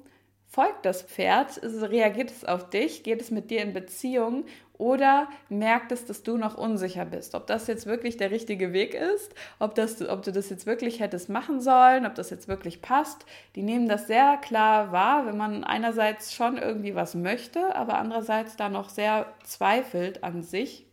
folgt 0.46 0.86
das 0.86 1.02
Pferd, 1.02 1.60
reagiert 1.62 2.30
es 2.30 2.44
auf 2.44 2.70
dich, 2.70 3.02
geht 3.02 3.20
es 3.20 3.30
mit 3.30 3.50
dir 3.50 3.62
in 3.62 3.72
Beziehung 3.72 4.44
oder 4.78 5.28
merkt 5.48 5.90
es, 5.92 6.04
dass 6.04 6.22
du 6.22 6.36
noch 6.36 6.56
unsicher 6.56 7.04
bist, 7.04 7.34
ob 7.34 7.46
das 7.46 7.66
jetzt 7.66 7.86
wirklich 7.86 8.16
der 8.16 8.30
richtige 8.30 8.72
Weg 8.72 8.94
ist, 8.94 9.34
ob, 9.58 9.74
das, 9.74 10.06
ob 10.06 10.22
du 10.22 10.32
das 10.32 10.50
jetzt 10.50 10.66
wirklich 10.66 11.00
hättest 11.00 11.28
machen 11.28 11.60
sollen, 11.60 12.06
ob 12.06 12.14
das 12.14 12.30
jetzt 12.30 12.48
wirklich 12.48 12.82
passt. 12.82 13.24
Die 13.54 13.62
nehmen 13.62 13.88
das 13.88 14.06
sehr 14.06 14.36
klar 14.36 14.92
wahr, 14.92 15.26
wenn 15.26 15.36
man 15.36 15.64
einerseits 15.64 16.34
schon 16.34 16.58
irgendwie 16.58 16.94
was 16.94 17.14
möchte, 17.14 17.74
aber 17.74 17.98
andererseits 17.98 18.56
da 18.56 18.68
noch 18.68 18.90
sehr 18.90 19.26
zweifelt 19.44 20.22
an 20.22 20.42
sich 20.42 20.85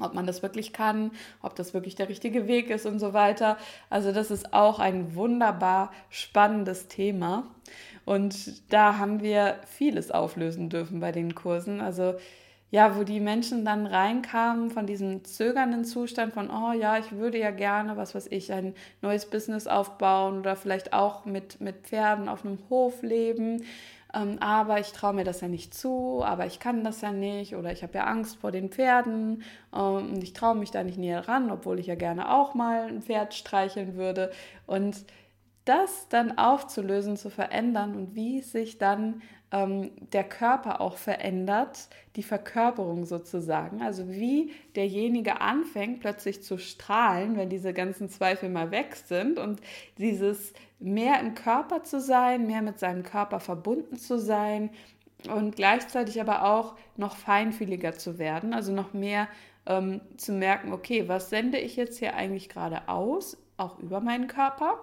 ob 0.00 0.14
man 0.14 0.26
das 0.26 0.42
wirklich 0.42 0.72
kann, 0.72 1.10
ob 1.42 1.54
das 1.54 1.74
wirklich 1.74 1.94
der 1.94 2.08
richtige 2.08 2.46
Weg 2.46 2.70
ist 2.70 2.86
und 2.86 2.98
so 2.98 3.12
weiter. 3.12 3.56
Also 3.90 4.12
das 4.12 4.30
ist 4.30 4.52
auch 4.52 4.78
ein 4.78 5.14
wunderbar 5.14 5.92
spannendes 6.10 6.88
Thema. 6.88 7.44
Und 8.04 8.72
da 8.72 8.98
haben 8.98 9.20
wir 9.20 9.56
vieles 9.66 10.10
auflösen 10.10 10.70
dürfen 10.70 11.00
bei 11.00 11.12
den 11.12 11.34
Kursen. 11.34 11.80
Also 11.80 12.14
ja, 12.70 12.96
wo 12.96 13.04
die 13.04 13.20
Menschen 13.20 13.64
dann 13.64 13.86
reinkamen 13.86 14.70
von 14.70 14.86
diesem 14.86 15.24
zögernden 15.24 15.84
Zustand 15.84 16.32
von, 16.34 16.50
oh 16.50 16.72
ja, 16.72 16.98
ich 16.98 17.12
würde 17.12 17.38
ja 17.38 17.50
gerne, 17.50 17.96
was 17.96 18.14
weiß 18.14 18.26
ich, 18.30 18.52
ein 18.52 18.74
neues 19.02 19.26
Business 19.26 19.66
aufbauen 19.66 20.40
oder 20.40 20.56
vielleicht 20.56 20.92
auch 20.92 21.24
mit, 21.24 21.60
mit 21.60 21.86
Pferden 21.86 22.28
auf 22.28 22.44
einem 22.44 22.58
Hof 22.68 23.02
leben 23.02 23.62
ähm, 24.16 24.38
aber 24.40 24.80
ich 24.80 24.92
traue 24.92 25.12
mir 25.12 25.24
das 25.24 25.40
ja 25.40 25.48
nicht 25.48 25.74
zu, 25.74 26.22
aber 26.24 26.46
ich 26.46 26.58
kann 26.58 26.84
das 26.84 27.00
ja 27.00 27.12
nicht 27.12 27.54
oder 27.54 27.72
ich 27.72 27.82
habe 27.82 27.94
ja 27.94 28.04
Angst 28.04 28.36
vor 28.36 28.50
den 28.50 28.70
Pferden 28.70 29.42
ähm, 29.74 30.14
und 30.14 30.22
ich 30.22 30.32
traue 30.32 30.54
mich 30.54 30.70
da 30.70 30.82
nicht 30.84 30.98
näher 30.98 31.28
ran, 31.28 31.50
obwohl 31.50 31.78
ich 31.78 31.86
ja 31.86 31.96
gerne 31.96 32.32
auch 32.32 32.54
mal 32.54 32.88
ein 32.88 33.02
Pferd 33.02 33.34
streicheln 33.34 33.96
würde. 33.96 34.30
Und 34.66 35.04
das 35.64 36.08
dann 36.08 36.38
aufzulösen, 36.38 37.16
zu 37.16 37.28
verändern 37.28 37.96
und 37.96 38.14
wie 38.14 38.40
sich 38.40 38.78
dann 38.78 39.22
ähm, 39.52 39.90
der 40.12 40.24
Körper 40.24 40.80
auch 40.80 40.96
verändert, 40.96 41.88
die 42.16 42.22
Verkörperung 42.22 43.04
sozusagen, 43.04 43.82
also 43.82 44.08
wie 44.08 44.52
derjenige 44.74 45.40
anfängt 45.40 46.00
plötzlich 46.00 46.42
zu 46.42 46.58
strahlen, 46.58 47.36
wenn 47.36 47.48
diese 47.48 47.72
ganzen 47.72 48.08
Zweifel 48.08 48.48
mal 48.48 48.70
weg 48.70 48.96
sind 48.96 49.38
und 49.38 49.60
dieses 49.98 50.52
mehr 50.78 51.20
im 51.20 51.34
Körper 51.34 51.84
zu 51.84 52.00
sein, 52.00 52.46
mehr 52.46 52.62
mit 52.62 52.78
seinem 52.78 53.02
Körper 53.02 53.40
verbunden 53.40 53.96
zu 53.96 54.18
sein 54.18 54.70
und 55.30 55.56
gleichzeitig 55.56 56.20
aber 56.20 56.44
auch 56.44 56.74
noch 56.96 57.16
feinfühliger 57.16 57.92
zu 57.94 58.18
werden, 58.18 58.52
also 58.52 58.72
noch 58.72 58.92
mehr 58.92 59.28
ähm, 59.66 60.00
zu 60.16 60.32
merken, 60.32 60.72
okay, 60.72 61.08
was 61.08 61.30
sende 61.30 61.58
ich 61.58 61.76
jetzt 61.76 61.98
hier 61.98 62.14
eigentlich 62.14 62.48
gerade 62.48 62.88
aus, 62.88 63.36
auch 63.56 63.78
über 63.78 64.00
meinen 64.00 64.26
Körper? 64.26 64.78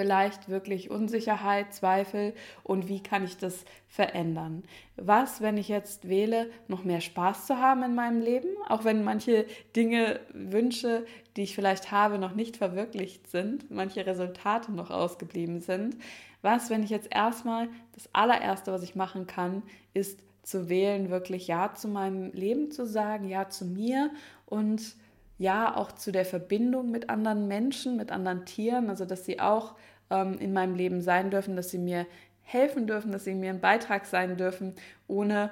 Vielleicht 0.00 0.48
wirklich 0.48 0.90
Unsicherheit, 0.90 1.74
Zweifel 1.74 2.32
und 2.62 2.88
wie 2.88 3.02
kann 3.02 3.22
ich 3.22 3.36
das 3.36 3.66
verändern? 3.86 4.62
Was, 4.96 5.42
wenn 5.42 5.58
ich 5.58 5.68
jetzt 5.68 6.08
wähle, 6.08 6.50
noch 6.68 6.84
mehr 6.84 7.02
Spaß 7.02 7.46
zu 7.46 7.58
haben 7.58 7.82
in 7.82 7.94
meinem 7.94 8.22
Leben, 8.22 8.48
auch 8.70 8.84
wenn 8.84 9.04
manche 9.04 9.44
Dinge, 9.76 10.20
Wünsche, 10.32 11.04
die 11.36 11.42
ich 11.42 11.54
vielleicht 11.54 11.92
habe, 11.92 12.18
noch 12.18 12.34
nicht 12.34 12.56
verwirklicht 12.56 13.28
sind, 13.28 13.70
manche 13.70 14.06
Resultate 14.06 14.72
noch 14.72 14.90
ausgeblieben 14.90 15.60
sind? 15.60 15.96
Was, 16.40 16.70
wenn 16.70 16.82
ich 16.82 16.88
jetzt 16.88 17.08
erstmal 17.14 17.68
das 17.92 18.08
allererste, 18.14 18.72
was 18.72 18.82
ich 18.82 18.94
machen 18.94 19.26
kann, 19.26 19.62
ist 19.92 20.20
zu 20.42 20.70
wählen, 20.70 21.10
wirklich 21.10 21.46
Ja 21.46 21.74
zu 21.74 21.88
meinem 21.88 22.32
Leben 22.32 22.70
zu 22.70 22.86
sagen, 22.86 23.28
Ja 23.28 23.50
zu 23.50 23.66
mir 23.66 24.10
und 24.46 24.96
ja 25.36 25.74
auch 25.74 25.92
zu 25.92 26.12
der 26.12 26.26
Verbindung 26.26 26.90
mit 26.90 27.08
anderen 27.08 27.48
Menschen, 27.48 27.96
mit 27.96 28.12
anderen 28.12 28.44
Tieren, 28.46 28.90
also 28.90 29.06
dass 29.06 29.24
sie 29.24 29.40
auch 29.40 29.74
ähm, 30.10 30.38
in 30.38 30.52
meinem 30.52 30.74
Leben 30.74 31.00
sein 31.00 31.30
dürfen, 31.30 31.56
dass 31.56 31.70
sie 31.70 31.78
mir 31.78 32.06
helfen 32.42 32.86
dürfen, 32.86 33.12
dass 33.12 33.24
sie 33.24 33.34
mir 33.34 33.50
ein 33.50 33.60
Beitrag 33.60 34.06
sein 34.06 34.36
dürfen, 34.36 34.74
ohne 35.06 35.50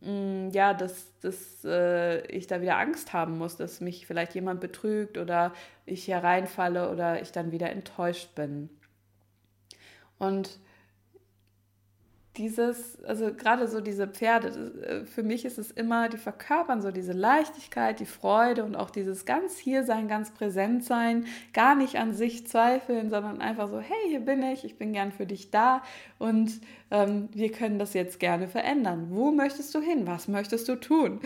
mh, 0.00 0.10
mm, 0.10 0.50
ja, 0.52 0.74
dass, 0.74 1.18
dass 1.20 1.64
äh, 1.64 2.24
ich 2.28 2.46
da 2.46 2.60
wieder 2.60 2.78
Angst 2.78 3.12
haben 3.12 3.38
muss, 3.38 3.56
dass 3.56 3.80
mich 3.80 4.06
vielleicht 4.06 4.34
jemand 4.34 4.60
betrügt 4.60 5.18
oder 5.18 5.52
ich 5.84 6.04
hier 6.04 6.18
reinfalle 6.18 6.90
oder 6.90 7.20
ich 7.20 7.32
dann 7.32 7.52
wieder 7.52 7.70
enttäuscht 7.70 8.34
bin. 8.34 8.70
Und 10.18 10.58
dieses, 12.36 13.02
also 13.04 13.32
gerade 13.32 13.68
so 13.68 13.80
diese 13.80 14.06
Pferde, 14.06 14.48
äh, 14.82 15.04
für 15.06 15.22
mich 15.22 15.44
ist 15.44 15.58
es 15.58 15.70
immer, 15.70 16.08
die 16.08 16.18
verkörpern 16.18 16.82
so 16.82 16.90
diese 16.90 17.12
Leichtigkeit, 17.12 18.00
die 18.00 18.06
Freude 18.06 18.64
und 18.64 18.76
auch 18.76 18.90
dieses 18.90 19.24
ganz 19.24 19.56
hier 19.56 19.84
sein, 19.84 20.08
ganz 20.08 20.30
präsent 20.32 20.84
sein, 20.84 21.26
gar 21.52 21.74
nicht 21.74 21.96
an 21.96 22.12
sich 22.12 22.46
zweifeln, 22.46 23.10
sondern 23.10 23.40
einfach 23.40 23.68
so, 23.68 23.80
hey, 23.80 24.08
hier 24.08 24.20
bin 24.20 24.42
ich, 24.42 24.64
ich 24.64 24.78
bin 24.78 24.92
gern 24.92 25.12
für 25.12 25.26
dich 25.26 25.50
da. 25.50 25.82
Und 26.18 26.60
ähm, 26.90 27.28
wir 27.32 27.50
können 27.50 27.78
das 27.78 27.94
jetzt 27.94 28.20
gerne 28.20 28.46
verändern. 28.46 29.08
Wo 29.10 29.32
möchtest 29.32 29.74
du 29.74 29.80
hin? 29.80 30.06
Was 30.06 30.28
möchtest 30.28 30.68
du 30.68 30.76
tun? 30.76 31.20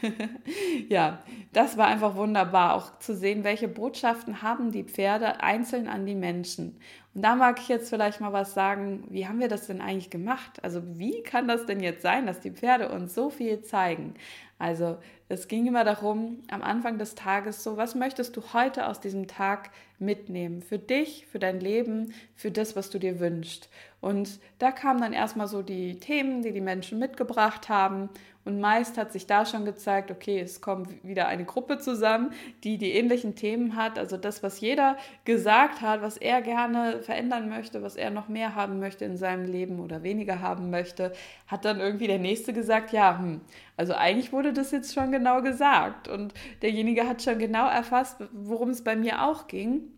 ja, 0.88 1.22
das 1.52 1.76
war 1.76 1.86
einfach 1.86 2.16
wunderbar, 2.16 2.74
auch 2.74 2.98
zu 2.98 3.14
sehen, 3.14 3.44
welche 3.44 3.68
Botschaften 3.68 4.42
haben 4.42 4.72
die 4.72 4.84
Pferde 4.84 5.42
einzeln 5.42 5.88
an 5.88 6.06
die 6.06 6.14
Menschen. 6.14 6.78
Und 7.14 7.22
da 7.22 7.34
mag 7.34 7.58
ich 7.60 7.68
jetzt 7.68 7.88
vielleicht 7.88 8.20
mal 8.20 8.32
was 8.32 8.54
sagen, 8.54 9.04
wie 9.08 9.26
haben 9.26 9.40
wir 9.40 9.48
das 9.48 9.66
denn 9.66 9.80
eigentlich 9.80 10.10
gemacht? 10.10 10.62
Also 10.62 10.82
wie 10.98 11.22
kann 11.22 11.48
das 11.48 11.66
denn 11.66 11.80
jetzt 11.80 12.02
sein, 12.02 12.26
dass 12.26 12.40
die 12.40 12.50
Pferde 12.50 12.90
uns 12.90 13.14
so 13.14 13.30
viel 13.30 13.62
zeigen? 13.62 14.14
Also 14.58 14.96
es 15.28 15.48
ging 15.48 15.66
immer 15.66 15.84
darum, 15.84 16.42
am 16.50 16.62
Anfang 16.62 16.98
des 16.98 17.14
Tages 17.14 17.62
so, 17.62 17.76
was 17.76 17.94
möchtest 17.94 18.36
du 18.36 18.42
heute 18.52 18.86
aus 18.86 19.00
diesem 19.00 19.26
Tag 19.28 19.70
mitnehmen? 19.98 20.62
Für 20.62 20.78
dich, 20.78 21.26
für 21.26 21.38
dein 21.38 21.60
Leben, 21.60 22.14
für 22.34 22.50
das, 22.50 22.76
was 22.76 22.88
du 22.90 22.98
dir 22.98 23.20
wünschst. 23.20 23.68
Und 24.00 24.40
da 24.58 24.70
kamen 24.70 25.00
dann 25.00 25.12
erstmal 25.12 25.48
so 25.48 25.62
die 25.62 25.98
Themen, 25.98 26.42
die 26.42 26.52
die 26.52 26.60
Menschen 26.60 26.98
mitgebracht 26.98 27.68
haben. 27.68 28.08
Und 28.44 28.60
meist 28.60 28.96
hat 28.96 29.10
sich 29.10 29.26
da 29.26 29.44
schon 29.44 29.64
gezeigt, 29.64 30.12
okay, 30.12 30.38
es 30.38 30.60
kommt 30.60 31.02
wieder 31.02 31.26
eine 31.26 31.44
Gruppe 31.44 31.78
zusammen, 31.78 32.30
die 32.62 32.78
die 32.78 32.92
ähnlichen 32.92 33.34
Themen 33.34 33.74
hat. 33.74 33.98
Also 33.98 34.16
das, 34.16 34.44
was 34.44 34.60
jeder 34.60 34.96
gesagt 35.24 35.80
hat, 35.80 36.00
was 36.02 36.16
er 36.16 36.42
gerne 36.42 37.02
verändern 37.02 37.48
möchte, 37.48 37.82
was 37.82 37.96
er 37.96 38.10
noch 38.10 38.28
mehr 38.28 38.54
haben 38.54 38.78
möchte 38.78 39.04
in 39.04 39.16
seinem 39.16 39.50
Leben 39.50 39.80
oder 39.80 40.04
weniger 40.04 40.40
haben 40.40 40.70
möchte, 40.70 41.12
hat 41.48 41.64
dann 41.64 41.80
irgendwie 41.80 42.06
der 42.06 42.20
Nächste 42.20 42.52
gesagt, 42.52 42.92
ja, 42.92 43.18
hm, 43.18 43.40
also 43.76 43.94
eigentlich 43.94 44.32
wurde 44.32 44.52
das 44.52 44.70
jetzt 44.70 44.94
schon 44.94 45.10
genau 45.10 45.42
gesagt. 45.42 46.06
Und 46.06 46.32
derjenige 46.62 47.08
hat 47.08 47.22
schon 47.22 47.40
genau 47.40 47.68
erfasst, 47.68 48.18
worum 48.32 48.70
es 48.70 48.84
bei 48.84 48.94
mir 48.94 49.24
auch 49.24 49.48
ging. 49.48 49.95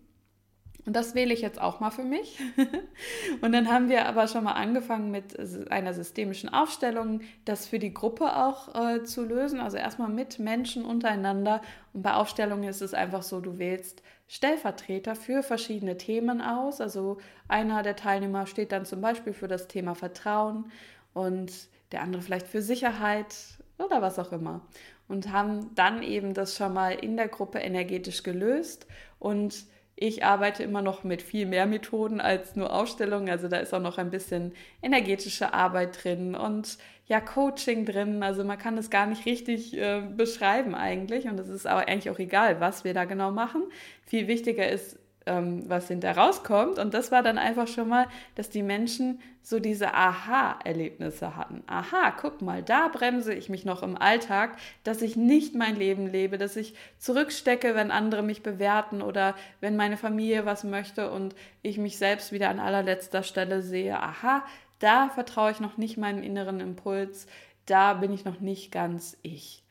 Und 0.87 0.97
das 0.97 1.15
wähle 1.15 1.35
ich 1.35 1.43
jetzt 1.43 1.61
auch 1.61 1.81
mal 1.81 1.91
für 1.91 2.05
mich. 2.05 2.39
und 3.43 3.53
dann 3.53 3.71
haben 3.71 3.89
wir 3.89 4.07
aber 4.07 4.27
schon 4.27 4.45
mal 4.45 4.53
angefangen 4.53 5.11
mit 5.11 5.37
einer 5.71 5.93
systemischen 5.93 6.49
Aufstellung, 6.49 7.21
das 7.45 7.67
für 7.67 7.79
die 7.79 7.93
Gruppe 7.93 8.37
auch 8.37 8.75
äh, 8.75 9.05
zu 9.05 9.25
lösen. 9.25 9.61
Also 9.61 9.77
erstmal 9.77 10.09
mit 10.09 10.39
Menschen 10.39 10.85
untereinander. 10.85 11.61
Und 11.93 12.03
bei 12.03 12.15
Aufstellungen 12.15 12.69
ist 12.69 12.81
es 12.81 12.95
einfach 12.95 13.23
so, 13.23 13.41
du 13.41 13.59
wählst 13.59 14.03
Stellvertreter 14.29 15.15
für 15.15 15.43
verschiedene 15.43 15.97
Themen 15.97 16.41
aus. 16.41 16.81
Also 16.81 17.19
einer 17.49 17.83
der 17.83 17.97
Teilnehmer 17.97 18.47
steht 18.47 18.73
dann 18.73 18.85
zum 18.85 19.01
Beispiel 19.01 19.33
für 19.33 19.49
das 19.49 19.69
Thema 19.69 19.95
Vertrauen 19.95 20.71
und 21.15 21.53
der 21.93 22.03
andere 22.03 22.23
vielleicht 22.23 22.47
für 22.47 22.63
Sicherheit 22.63 23.35
oder 23.79 24.03
was 24.03 24.19
auch 24.19 24.33
immer. 24.33 24.61
Und 25.09 25.33
haben 25.33 25.75
dann 25.75 26.03
eben 26.03 26.35
das 26.35 26.57
schon 26.57 26.75
mal 26.75 26.91
in 26.91 27.17
der 27.17 27.29
Gruppe 27.29 27.59
energetisch 27.59 28.23
gelöst 28.23 28.87
und 29.19 29.65
Ich 30.01 30.25
arbeite 30.25 30.63
immer 30.63 30.81
noch 30.81 31.03
mit 31.03 31.23
viel 31.23 31.45
mehr 31.45 31.67
Methoden 31.67 32.21
als 32.21 32.55
nur 32.55 32.73
Ausstellungen. 32.73 33.29
Also 33.31 33.49
da 33.49 33.57
ist 33.57 33.75
auch 33.75 33.81
noch 33.81 33.99
ein 33.99 34.11
bisschen 34.11 34.53
energetische 34.81 35.53
Arbeit 35.53 36.05
drin 36.05 36.37
und 36.37 36.79
ja, 37.07 37.21
Coaching 37.21 37.85
drin. 37.85 38.23
Also 38.23 38.45
man 38.45 38.59
kann 38.59 38.77
das 38.77 38.91
gar 38.91 39.07
nicht 39.07 39.27
richtig 39.27 39.77
äh, 39.77 40.01
beschreiben 40.01 40.77
eigentlich. 40.77 41.27
Und 41.27 41.41
es 41.41 41.49
ist 41.49 41.67
aber 41.67 41.89
eigentlich 41.89 42.11
auch 42.11 42.21
egal, 42.21 42.61
was 42.61 42.85
wir 42.85 42.95
da 42.95 43.07
genau 43.07 43.33
machen. 43.33 43.65
Viel 44.05 44.29
wichtiger 44.29 44.69
ist, 44.69 45.01
ähm, 45.29 45.69
was 45.69 45.89
hinter 45.89 46.17
rauskommt. 46.17 46.79
Und 46.79 46.95
das 46.95 47.13
war 47.13 47.23
dann 47.23 47.39
einfach 47.39 47.69
schon 47.69 47.89
mal, 47.89 48.07
dass 48.35 48.51
die 48.51 48.63
Menschen 48.63 49.21
so 49.43 49.61
diese 49.61 49.95
Aha-Erlebnisse 49.95 51.37
hatten. 51.37 51.63
Aha, 51.67 52.13
guck 52.21 52.43
mal, 52.43 52.63
da 52.63 52.89
bremse 52.89 53.33
ich 53.33 53.49
mich 53.49 53.65
noch 53.65 53.83
im 53.83 53.97
Alltag, 53.97 54.57
dass 54.85 55.01
ich 55.03 55.17
nicht 55.17 55.55
mein 55.55 55.77
Leben 55.77 56.07
lebe, 56.07 56.39
dass 56.39 56.57
ich 56.57 56.75
zurückstecke, 56.99 57.75
wenn 57.75 57.91
andere 57.91 58.23
mich 58.23 58.43
bewerten 58.43 59.01
oder 59.01 59.35
wenn 59.61 59.77
meine 59.77 59.97
Familie 59.97 60.45
was 60.45 60.65
möchte 60.65 61.11
und 61.11 61.35
ich 61.63 61.79
mich 61.79 61.99
selbst 61.99 62.33
wieder 62.33 62.49
an 62.49 62.61
allerletzter 62.61 63.23
Stelle 63.23 63.63
sehe. 63.63 63.99
Aha, 63.99 64.45
da 64.79 65.09
vertraue 65.11 65.51
ich 65.51 65.61
noch 65.61 65.77
nicht 65.77 65.97
meinem 65.97 66.23
inneren 66.23 66.61
Impuls, 66.61 67.27
da 67.67 67.95
bin 67.95 68.13
ich 68.13 68.25
noch 68.25 68.41
nicht 68.41 68.73
ganz 68.73 69.17
ich. 69.23 69.63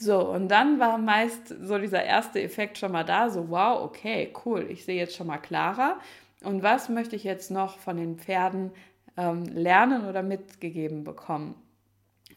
So, 0.00 0.20
und 0.30 0.48
dann 0.48 0.78
war 0.78 0.96
meist 0.96 1.48
so 1.48 1.76
dieser 1.76 2.04
erste 2.04 2.40
Effekt 2.40 2.78
schon 2.78 2.92
mal 2.92 3.04
da, 3.04 3.30
so 3.30 3.50
wow, 3.50 3.82
okay, 3.82 4.32
cool, 4.44 4.64
ich 4.70 4.84
sehe 4.84 4.96
jetzt 4.96 5.16
schon 5.16 5.26
mal 5.26 5.38
klarer. 5.38 5.98
Und 6.44 6.62
was 6.62 6.88
möchte 6.88 7.16
ich 7.16 7.24
jetzt 7.24 7.50
noch 7.50 7.78
von 7.78 7.96
den 7.96 8.16
Pferden 8.16 8.70
ähm, 9.16 9.44
lernen 9.46 10.08
oder 10.08 10.22
mitgegeben 10.22 11.02
bekommen? 11.02 11.56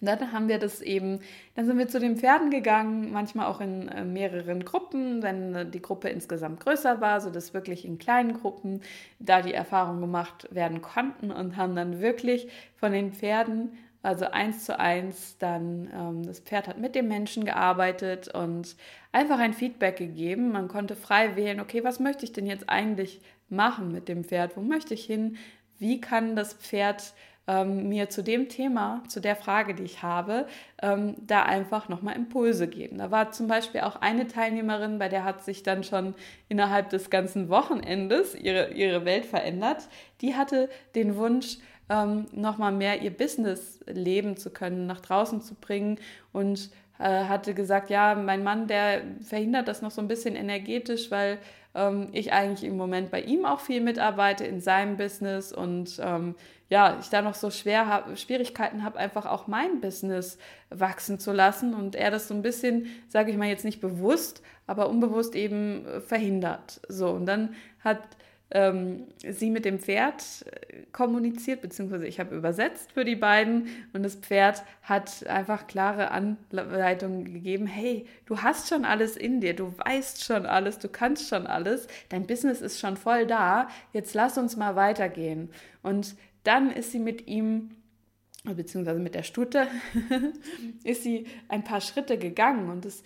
Dann 0.03 0.31
haben 0.31 0.47
wir 0.47 0.57
das 0.57 0.81
eben, 0.81 1.19
dann 1.53 1.67
sind 1.67 1.77
wir 1.77 1.87
zu 1.87 1.99
den 1.99 2.17
Pferden 2.17 2.49
gegangen, 2.49 3.11
manchmal 3.11 3.45
auch 3.45 3.61
in 3.61 3.87
äh, 3.89 4.03
mehreren 4.03 4.65
Gruppen, 4.65 5.21
wenn 5.21 5.53
äh, 5.53 5.69
die 5.69 5.83
Gruppe 5.83 6.09
insgesamt 6.09 6.61
größer 6.61 6.99
war, 6.99 7.21
sodass 7.21 7.53
wirklich 7.53 7.85
in 7.85 7.99
kleinen 7.99 8.33
Gruppen 8.33 8.81
da 9.19 9.43
die 9.43 9.53
Erfahrungen 9.53 10.01
gemacht 10.01 10.47
werden 10.49 10.81
konnten 10.81 11.29
und 11.29 11.57
haben 11.57 11.75
dann 11.75 12.01
wirklich 12.01 12.47
von 12.77 12.91
den 12.91 13.13
Pferden 13.13 13.77
also 14.03 14.25
eins 14.25 14.65
zu 14.65 14.79
eins, 14.79 15.37
dann 15.37 15.89
ähm, 15.93 16.23
das 16.25 16.39
Pferd 16.39 16.67
hat 16.67 16.79
mit 16.79 16.95
dem 16.95 17.07
Menschen 17.07 17.45
gearbeitet 17.45 18.27
und 18.29 18.75
einfach 19.11 19.39
ein 19.39 19.53
Feedback 19.53 19.97
gegeben. 19.97 20.51
Man 20.51 20.67
konnte 20.67 20.95
frei 20.95 21.35
wählen, 21.35 21.59
okay, 21.59 21.83
was 21.83 21.99
möchte 21.99 22.25
ich 22.25 22.33
denn 22.33 22.47
jetzt 22.47 22.69
eigentlich 22.69 23.21
machen 23.49 23.91
mit 23.91 24.07
dem 24.07 24.23
Pferd? 24.23 24.57
Wo 24.57 24.61
möchte 24.61 24.93
ich 24.93 25.05
hin? 25.05 25.37
Wie 25.77 26.01
kann 26.01 26.35
das 26.35 26.53
Pferd 26.53 27.13
ähm, 27.51 27.89
mir 27.89 28.09
zu 28.09 28.23
dem 28.23 28.47
Thema, 28.47 29.03
zu 29.09 29.19
der 29.19 29.35
Frage, 29.35 29.75
die 29.75 29.83
ich 29.83 30.01
habe, 30.01 30.47
ähm, 30.81 31.15
da 31.19 31.43
einfach 31.43 31.89
nochmal 31.89 32.15
Impulse 32.15 32.67
geben. 32.67 32.99
Da 32.99 33.11
war 33.11 33.31
zum 33.31 33.47
Beispiel 33.47 33.81
auch 33.81 33.97
eine 33.97 34.27
Teilnehmerin, 34.27 34.99
bei 34.99 35.09
der 35.09 35.25
hat 35.25 35.43
sich 35.43 35.61
dann 35.61 35.83
schon 35.83 36.15
innerhalb 36.47 36.89
des 36.91 37.09
ganzen 37.09 37.49
Wochenendes 37.49 38.35
ihre, 38.35 38.71
ihre 38.71 39.03
Welt 39.03 39.25
verändert. 39.25 39.89
Die 40.21 40.35
hatte 40.35 40.69
den 40.95 41.17
Wunsch, 41.17 41.57
ähm, 41.89 42.27
nochmal 42.31 42.71
mehr 42.71 43.01
ihr 43.01 43.11
Business 43.11 43.81
leben 43.85 44.37
zu 44.37 44.49
können, 44.49 44.87
nach 44.87 45.01
draußen 45.01 45.41
zu 45.41 45.55
bringen 45.55 45.99
und 46.31 46.69
äh, 46.99 47.25
hatte 47.25 47.53
gesagt, 47.53 47.89
ja, 47.89 48.15
mein 48.15 48.43
Mann, 48.43 48.67
der 48.67 49.01
verhindert 49.23 49.67
das 49.67 49.81
noch 49.81 49.91
so 49.91 49.99
ein 49.99 50.07
bisschen 50.07 50.37
energetisch, 50.37 51.11
weil 51.11 51.37
ähm, 51.75 52.09
ich 52.11 52.33
eigentlich 52.33 52.63
im 52.63 52.77
Moment 52.77 53.11
bei 53.11 53.21
ihm 53.21 53.45
auch 53.45 53.59
viel 53.59 53.81
mitarbeite 53.81 54.45
in 54.45 54.59
seinem 54.59 54.97
Business 54.97 55.51
und 55.53 55.99
ähm, 56.03 56.35
ja, 56.69 56.97
ich 57.01 57.09
da 57.09 57.21
noch 57.21 57.35
so 57.35 57.49
schwer 57.49 57.87
hab, 57.87 58.17
Schwierigkeiten 58.17 58.83
habe, 58.83 58.97
einfach 58.97 59.25
auch 59.25 59.47
mein 59.47 59.81
Business 59.81 60.37
wachsen 60.69 61.19
zu 61.19 61.33
lassen 61.33 61.73
und 61.73 61.95
er 61.95 62.11
das 62.11 62.27
so 62.27 62.33
ein 62.33 62.41
bisschen, 62.41 62.87
sage 63.09 63.31
ich 63.31 63.37
mal 63.37 63.47
jetzt 63.47 63.65
nicht 63.65 63.81
bewusst, 63.81 64.41
aber 64.67 64.89
unbewusst 64.89 65.35
eben 65.35 65.85
verhindert. 66.05 66.79
So, 66.87 67.09
und 67.09 67.25
dann 67.25 67.55
hat 67.81 67.99
ähm, 68.51 69.07
sie 69.17 69.49
mit 69.49 69.65
dem 69.65 69.79
Pferd 69.79 70.23
äh, 70.45 70.83
kommuniziert, 70.91 71.61
beziehungsweise 71.61 72.05
ich 72.05 72.19
habe 72.19 72.35
übersetzt 72.35 72.91
für 72.91 73.05
die 73.05 73.15
beiden. 73.15 73.67
Und 73.93 74.03
das 74.03 74.15
Pferd 74.15 74.63
hat 74.83 75.25
einfach 75.27 75.67
klare 75.67 76.11
Anleitungen 76.11 77.25
gegeben, 77.25 77.65
hey, 77.65 78.05
du 78.25 78.39
hast 78.39 78.69
schon 78.69 78.85
alles 78.85 79.17
in 79.17 79.41
dir, 79.41 79.55
du 79.55 79.73
weißt 79.77 80.23
schon 80.23 80.45
alles, 80.45 80.79
du 80.79 80.89
kannst 80.89 81.29
schon 81.29 81.47
alles, 81.47 81.87
dein 82.09 82.27
Business 82.27 82.61
ist 82.61 82.79
schon 82.79 82.97
voll 82.97 83.25
da, 83.25 83.69
jetzt 83.93 84.13
lass 84.13 84.37
uns 84.37 84.57
mal 84.57 84.75
weitergehen. 84.75 85.49
Und 85.81 86.15
dann 86.43 86.71
ist 86.71 86.91
sie 86.91 86.99
mit 86.99 87.27
ihm 87.27 87.71
beziehungsweise 88.43 88.99
mit 88.99 89.13
der 89.15 89.23
Stute, 89.23 89.67
ist 90.83 91.03
sie 91.03 91.27
ein 91.47 91.63
paar 91.63 91.81
Schritte 91.81 92.17
gegangen. 92.17 92.69
Und 92.69 92.85
es 92.85 93.03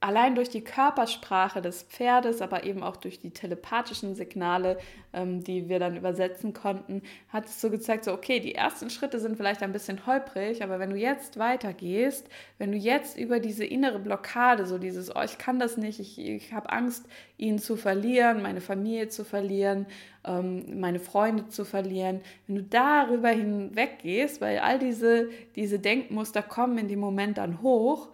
allein 0.00 0.36
durch 0.36 0.48
die 0.48 0.62
Körpersprache 0.62 1.60
des 1.60 1.82
Pferdes, 1.82 2.40
aber 2.40 2.62
eben 2.64 2.84
auch 2.84 2.96
durch 2.96 3.18
die 3.18 3.30
telepathischen 3.30 4.14
Signale, 4.14 4.78
ähm, 5.12 5.42
die 5.42 5.68
wir 5.68 5.80
dann 5.80 5.96
übersetzen 5.96 6.52
konnten, 6.52 7.02
hat 7.28 7.46
es 7.46 7.60
so 7.60 7.68
gezeigt, 7.68 8.04
so 8.04 8.12
okay, 8.12 8.38
die 8.38 8.54
ersten 8.54 8.90
Schritte 8.90 9.18
sind 9.18 9.36
vielleicht 9.36 9.62
ein 9.62 9.72
bisschen 9.72 10.06
holprig, 10.06 10.62
aber 10.62 10.78
wenn 10.78 10.90
du 10.90 10.96
jetzt 10.96 11.38
weitergehst, 11.38 12.28
wenn 12.58 12.70
du 12.70 12.78
jetzt 12.78 13.18
über 13.18 13.40
diese 13.40 13.64
innere 13.64 13.98
Blockade, 13.98 14.66
so 14.66 14.78
dieses, 14.78 15.14
oh, 15.14 15.22
ich 15.24 15.36
kann 15.36 15.58
das 15.58 15.76
nicht, 15.76 15.98
ich, 15.98 16.18
ich 16.18 16.52
habe 16.52 16.70
Angst, 16.70 17.06
ihn 17.36 17.58
zu 17.58 17.76
verlieren, 17.76 18.40
meine 18.40 18.60
Familie 18.60 19.08
zu 19.08 19.24
verlieren, 19.24 19.86
ähm, 20.24 20.80
meine 20.80 21.00
Freunde 21.00 21.48
zu 21.48 21.64
verlieren, 21.64 22.20
wenn 22.46 22.56
du 22.56 22.62
darüber 22.62 23.30
hinweggehst, 23.30 24.40
weil 24.40 24.58
all 24.58 24.78
diese, 24.78 25.30
diese 25.56 25.80
Denkmuster 25.80 26.42
kommen 26.42 26.78
in 26.78 26.88
dem 26.88 27.00
Moment 27.00 27.38
dann 27.38 27.62
hoch, 27.62 28.10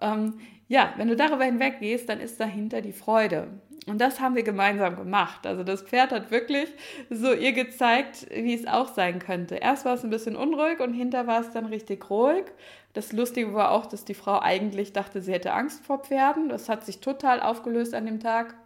ähm, 0.00 0.34
ja, 0.68 0.92
wenn 0.96 1.08
du 1.08 1.16
darüber 1.16 1.44
hinweggehst, 1.44 2.08
dann 2.08 2.20
ist 2.20 2.40
dahinter 2.40 2.80
die 2.80 2.92
Freude. 2.92 3.48
Und 3.86 4.00
das 4.00 4.18
haben 4.18 4.34
wir 4.34 4.42
gemeinsam 4.42 4.96
gemacht. 4.96 5.46
Also 5.46 5.62
das 5.62 5.82
Pferd 5.82 6.10
hat 6.10 6.32
wirklich 6.32 6.68
so 7.08 7.32
ihr 7.32 7.52
gezeigt, 7.52 8.26
wie 8.30 8.54
es 8.54 8.66
auch 8.66 8.88
sein 8.88 9.20
könnte. 9.20 9.56
Erst 9.56 9.84
war 9.84 9.94
es 9.94 10.02
ein 10.02 10.10
bisschen 10.10 10.34
unruhig 10.34 10.80
und 10.80 10.92
hinter 10.92 11.28
war 11.28 11.40
es 11.40 11.52
dann 11.52 11.66
richtig 11.66 12.10
ruhig. 12.10 12.46
Das 12.94 13.12
Lustige 13.12 13.54
war 13.54 13.70
auch, 13.70 13.86
dass 13.86 14.04
die 14.04 14.14
Frau 14.14 14.40
eigentlich 14.40 14.92
dachte, 14.92 15.20
sie 15.20 15.32
hätte 15.32 15.52
Angst 15.52 15.84
vor 15.84 15.98
Pferden. 15.98 16.48
Das 16.48 16.68
hat 16.68 16.84
sich 16.84 16.98
total 16.98 17.40
aufgelöst 17.40 17.94
an 17.94 18.06
dem 18.06 18.18
Tag 18.18 18.56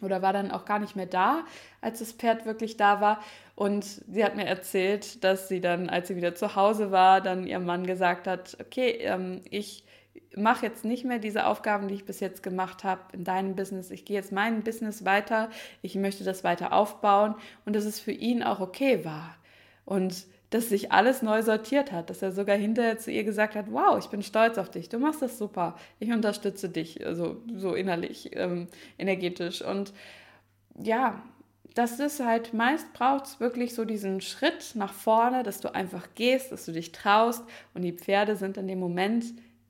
oder 0.00 0.22
war 0.22 0.32
dann 0.32 0.50
auch 0.50 0.64
gar 0.64 0.78
nicht 0.78 0.96
mehr 0.96 1.06
da, 1.06 1.44
als 1.80 1.98
das 1.98 2.12
Pferd 2.12 2.46
wirklich 2.46 2.78
da 2.78 3.00
war. 3.02 3.20
Und 3.54 3.84
sie 3.84 4.24
hat 4.24 4.36
mir 4.36 4.46
erzählt, 4.46 5.22
dass 5.24 5.48
sie 5.48 5.60
dann, 5.60 5.90
als 5.90 6.08
sie 6.08 6.16
wieder 6.16 6.34
zu 6.34 6.54
Hause 6.54 6.90
war, 6.90 7.20
dann 7.20 7.46
ihrem 7.46 7.66
Mann 7.66 7.84
gesagt 7.84 8.26
hat, 8.26 8.56
okay, 8.60 8.90
ähm, 9.00 9.42
ich 9.50 9.84
mache 10.36 10.66
jetzt 10.66 10.84
nicht 10.84 11.04
mehr 11.04 11.18
diese 11.18 11.46
Aufgaben, 11.46 11.88
die 11.88 11.94
ich 11.94 12.04
bis 12.04 12.20
jetzt 12.20 12.42
gemacht 12.42 12.84
habe 12.84 13.00
in 13.12 13.24
deinem 13.24 13.56
Business. 13.56 13.90
Ich 13.90 14.04
gehe 14.04 14.16
jetzt 14.16 14.32
mein 14.32 14.62
Business 14.62 15.04
weiter. 15.04 15.50
Ich 15.82 15.94
möchte 15.94 16.24
das 16.24 16.44
weiter 16.44 16.72
aufbauen 16.72 17.34
und 17.64 17.74
dass 17.74 17.84
es 17.84 18.00
für 18.00 18.12
ihn 18.12 18.42
auch 18.42 18.60
okay 18.60 19.04
war. 19.04 19.36
Und 19.84 20.26
dass 20.50 20.70
sich 20.70 20.92
alles 20.92 21.22
neu 21.22 21.42
sortiert 21.42 21.92
hat, 21.92 22.08
dass 22.08 22.22
er 22.22 22.32
sogar 22.32 22.56
hinterher 22.56 22.98
zu 22.98 23.10
ihr 23.10 23.24
gesagt 23.24 23.54
hat, 23.54 23.66
wow, 23.70 23.98
ich 23.98 24.06
bin 24.06 24.22
stolz 24.22 24.56
auf 24.56 24.70
dich, 24.70 24.88
du 24.88 24.98
machst 24.98 25.20
das 25.20 25.36
super, 25.36 25.76
ich 25.98 26.10
unterstütze 26.10 26.70
dich, 26.70 27.04
also 27.04 27.42
so 27.54 27.74
innerlich, 27.74 28.30
ähm, 28.32 28.68
energetisch. 28.96 29.60
Und 29.60 29.92
ja, 30.82 31.22
das 31.74 32.00
ist 32.00 32.20
halt, 32.20 32.54
meist 32.54 32.92
braucht 32.94 33.26
es 33.26 33.40
wirklich 33.40 33.74
so 33.74 33.84
diesen 33.84 34.20
Schritt 34.22 34.72
nach 34.74 34.92
vorne, 34.92 35.42
dass 35.42 35.60
du 35.60 35.74
einfach 35.74 36.08
gehst, 36.14 36.50
dass 36.50 36.64
du 36.64 36.72
dich 36.72 36.92
traust 36.92 37.44
und 37.74 37.82
die 37.82 37.92
Pferde 37.92 38.36
sind 38.36 38.56
in 38.56 38.68
dem 38.68 38.80
Moment 38.80 39.26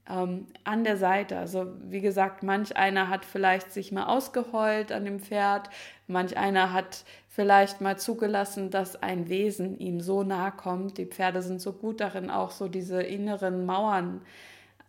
ähm, 0.09 0.47
an 0.65 0.85
der 0.85 0.97
Seite. 0.97 1.39
Also 1.39 1.67
wie 1.83 2.01
gesagt, 2.01 2.43
manch 2.43 2.77
einer 2.77 3.09
hat 3.09 3.25
vielleicht 3.25 3.73
sich 3.73 3.93
mal 3.93 4.07
ausgeheult 4.07 4.93
an 4.93 5.05
dem 5.05 5.21
Pferd, 5.21 5.71
manch 6.07 6.37
einer 6.37 6.73
hat 6.73 7.05
vielleicht 7.29 7.81
mal 7.81 7.99
zugelassen, 7.99 8.71
dass 8.71 9.03
ein 9.03 9.29
Wesen 9.29 9.79
ihm 9.79 10.01
so 10.01 10.23
nahe 10.23 10.53
kommt. 10.53 10.99
Die 10.99 11.07
Pferde 11.07 11.43
sind 11.43 11.61
so 11.61 11.73
gut 11.73 12.01
darin, 12.01 12.31
auch 12.31 12.51
so 12.51 12.69
diese 12.69 13.03
inneren 13.03 13.65
Mauern 13.65 14.23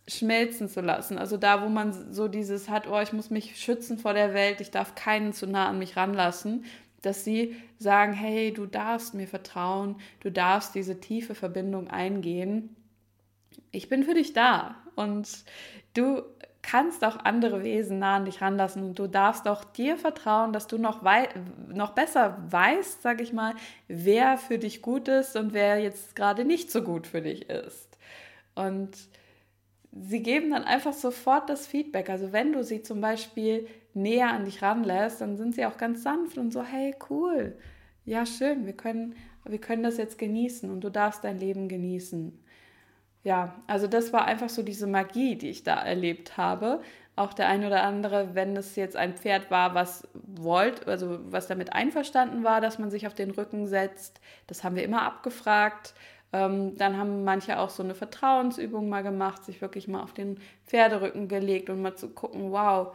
schmelzen 0.08 0.68
zu 0.68 0.80
lassen. 0.80 1.18
Also 1.18 1.36
da, 1.36 1.62
wo 1.62 1.68
man 1.68 2.12
so 2.12 2.26
dieses 2.26 2.68
hat, 2.68 2.88
oh, 2.88 3.00
ich 3.00 3.12
muss 3.12 3.30
mich 3.30 3.56
schützen 3.60 3.98
vor 3.98 4.14
der 4.14 4.34
Welt, 4.34 4.60
ich 4.60 4.70
darf 4.70 4.94
keinen 4.94 5.32
zu 5.32 5.46
nah 5.46 5.68
an 5.68 5.78
mich 5.78 5.96
ranlassen, 5.96 6.64
dass 7.02 7.24
sie 7.24 7.54
sagen, 7.78 8.12
hey, 8.12 8.52
du 8.52 8.66
darfst 8.66 9.14
mir 9.14 9.28
vertrauen, 9.28 9.96
du 10.20 10.30
darfst 10.30 10.74
diese 10.74 11.00
tiefe 11.00 11.34
Verbindung 11.34 11.88
eingehen. 11.88 12.76
Ich 13.72 13.88
bin 13.88 14.04
für 14.04 14.14
dich 14.14 14.32
da. 14.32 14.76
Und 14.96 15.44
du 15.94 16.22
kannst 16.62 17.04
auch 17.04 17.16
andere 17.16 17.62
Wesen 17.62 17.98
nah 17.98 18.16
an 18.16 18.24
dich 18.24 18.40
ranlassen. 18.40 18.82
Und 18.82 18.98
du 18.98 19.06
darfst 19.06 19.48
auch 19.48 19.64
dir 19.64 19.96
vertrauen, 19.96 20.52
dass 20.52 20.66
du 20.66 20.78
noch, 20.78 21.02
noch 21.68 21.90
besser 21.90 22.36
weißt, 22.50 23.02
sag 23.02 23.20
ich 23.20 23.32
mal, 23.32 23.54
wer 23.88 24.38
für 24.38 24.58
dich 24.58 24.82
gut 24.82 25.08
ist 25.08 25.36
und 25.36 25.52
wer 25.52 25.78
jetzt 25.78 26.16
gerade 26.16 26.44
nicht 26.44 26.70
so 26.70 26.82
gut 26.82 27.06
für 27.06 27.22
dich 27.22 27.48
ist. 27.48 27.98
Und 28.54 28.90
sie 29.92 30.22
geben 30.22 30.50
dann 30.50 30.64
einfach 30.64 30.92
sofort 30.92 31.48
das 31.48 31.66
Feedback. 31.66 32.10
Also 32.10 32.32
wenn 32.32 32.52
du 32.52 32.62
sie 32.62 32.82
zum 32.82 33.00
Beispiel 33.00 33.66
näher 33.94 34.30
an 34.30 34.44
dich 34.44 34.62
ranlässt, 34.62 35.20
dann 35.20 35.36
sind 35.36 35.54
sie 35.54 35.66
auch 35.66 35.76
ganz 35.76 36.02
sanft 36.02 36.38
und 36.38 36.52
so, 36.52 36.62
hey, 36.62 36.94
cool, 37.08 37.56
ja, 38.04 38.24
schön, 38.24 38.66
wir 38.66 38.72
können, 38.72 39.14
wir 39.44 39.60
können 39.60 39.82
das 39.82 39.96
jetzt 39.96 40.18
genießen 40.18 40.70
und 40.70 40.82
du 40.82 40.90
darfst 40.90 41.24
dein 41.24 41.38
Leben 41.38 41.68
genießen 41.68 42.38
ja, 43.22 43.54
also 43.66 43.86
das 43.86 44.12
war 44.12 44.24
einfach 44.24 44.48
so 44.48 44.62
diese 44.62 44.86
Magie, 44.86 45.36
die 45.36 45.50
ich 45.50 45.62
da 45.62 45.74
erlebt 45.82 46.36
habe. 46.36 46.80
auch 47.16 47.34
der 47.34 47.48
ein 47.48 47.64
oder 47.66 47.82
andere, 47.82 48.34
wenn 48.34 48.56
es 48.56 48.76
jetzt 48.76 48.96
ein 48.96 49.14
Pferd 49.14 49.50
war, 49.50 49.74
was 49.74 50.08
wollt, 50.14 50.86
also 50.88 51.18
was 51.30 51.48
damit 51.48 51.72
einverstanden 51.74 52.44
war, 52.44 52.60
dass 52.62 52.78
man 52.78 52.90
sich 52.90 53.06
auf 53.06 53.14
den 53.14 53.30
Rücken 53.30 53.66
setzt. 53.66 54.20
Das 54.46 54.64
haben 54.64 54.74
wir 54.76 54.84
immer 54.84 55.02
abgefragt. 55.02 55.92
Ähm, 56.32 56.76
dann 56.78 56.96
haben 56.96 57.24
manche 57.24 57.58
auch 57.58 57.70
so 57.70 57.82
eine 57.82 57.94
Vertrauensübung 57.94 58.88
mal 58.88 59.02
gemacht, 59.02 59.44
sich 59.44 59.60
wirklich 59.60 59.86
mal 59.88 60.02
auf 60.02 60.14
den 60.14 60.40
Pferderücken 60.66 61.28
gelegt 61.28 61.68
und 61.68 61.82
mal 61.82 61.96
zu 61.96 62.08
gucken, 62.10 62.52
wow, 62.52 62.94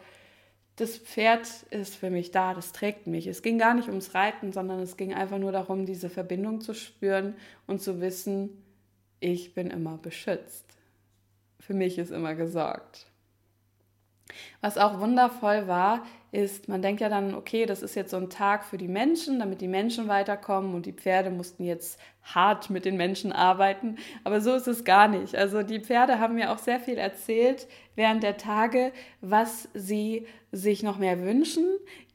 das 0.77 0.97
Pferd 0.97 1.47
ist 1.69 1.95
für 1.95 2.09
mich 2.09 2.31
da, 2.31 2.53
das 2.53 2.71
trägt 2.71 3.07
mich. 3.07 3.27
Es 3.27 3.41
ging 3.43 3.57
gar 3.59 3.73
nicht 3.75 3.89
ums 3.89 4.13
Reiten, 4.15 4.51
sondern 4.53 4.79
es 4.79 4.97
ging 4.97 5.13
einfach 5.13 5.37
nur 5.37 5.51
darum, 5.51 5.85
diese 5.85 6.09
Verbindung 6.09 6.61
zu 6.61 6.73
spüren 6.73 7.35
und 7.67 7.81
zu 7.81 8.01
wissen, 8.01 8.64
ich 9.25 9.55
bin 9.55 9.71
immer 9.71 9.97
beschützt. 9.97 10.65
Für 11.59 11.73
mich 11.73 11.97
ist 11.97 12.11
immer 12.11 12.35
gesorgt. 12.35 13.07
Was 14.61 14.77
auch 14.77 14.99
wundervoll 14.99 15.67
war, 15.67 16.05
ist, 16.31 16.67
man 16.67 16.81
denkt 16.81 17.01
ja 17.01 17.09
dann, 17.09 17.33
okay, 17.33 17.65
das 17.65 17.81
ist 17.81 17.95
jetzt 17.95 18.11
so 18.11 18.17
ein 18.17 18.29
Tag 18.29 18.65
für 18.65 18.77
die 18.77 18.87
Menschen, 18.87 19.39
damit 19.39 19.61
die 19.61 19.67
Menschen 19.67 20.07
weiterkommen 20.07 20.75
und 20.75 20.85
die 20.85 20.93
Pferde 20.93 21.29
mussten 21.29 21.63
jetzt 21.63 21.99
hart 22.23 22.69
mit 22.69 22.85
den 22.85 22.97
Menschen 22.97 23.31
arbeiten. 23.31 23.97
Aber 24.23 24.41
so 24.41 24.53
ist 24.53 24.67
es 24.67 24.83
gar 24.83 25.07
nicht. 25.07 25.35
Also 25.35 25.63
die 25.63 25.79
Pferde 25.79 26.19
haben 26.19 26.35
mir 26.35 26.51
auch 26.51 26.57
sehr 26.57 26.79
viel 26.79 26.97
erzählt 26.97 27.67
während 27.95 28.23
der 28.23 28.37
Tage, 28.37 28.91
was 29.21 29.69
sie 29.73 30.27
sich 30.51 30.83
noch 30.83 30.97
mehr 30.97 31.21
wünschen. 31.21 31.65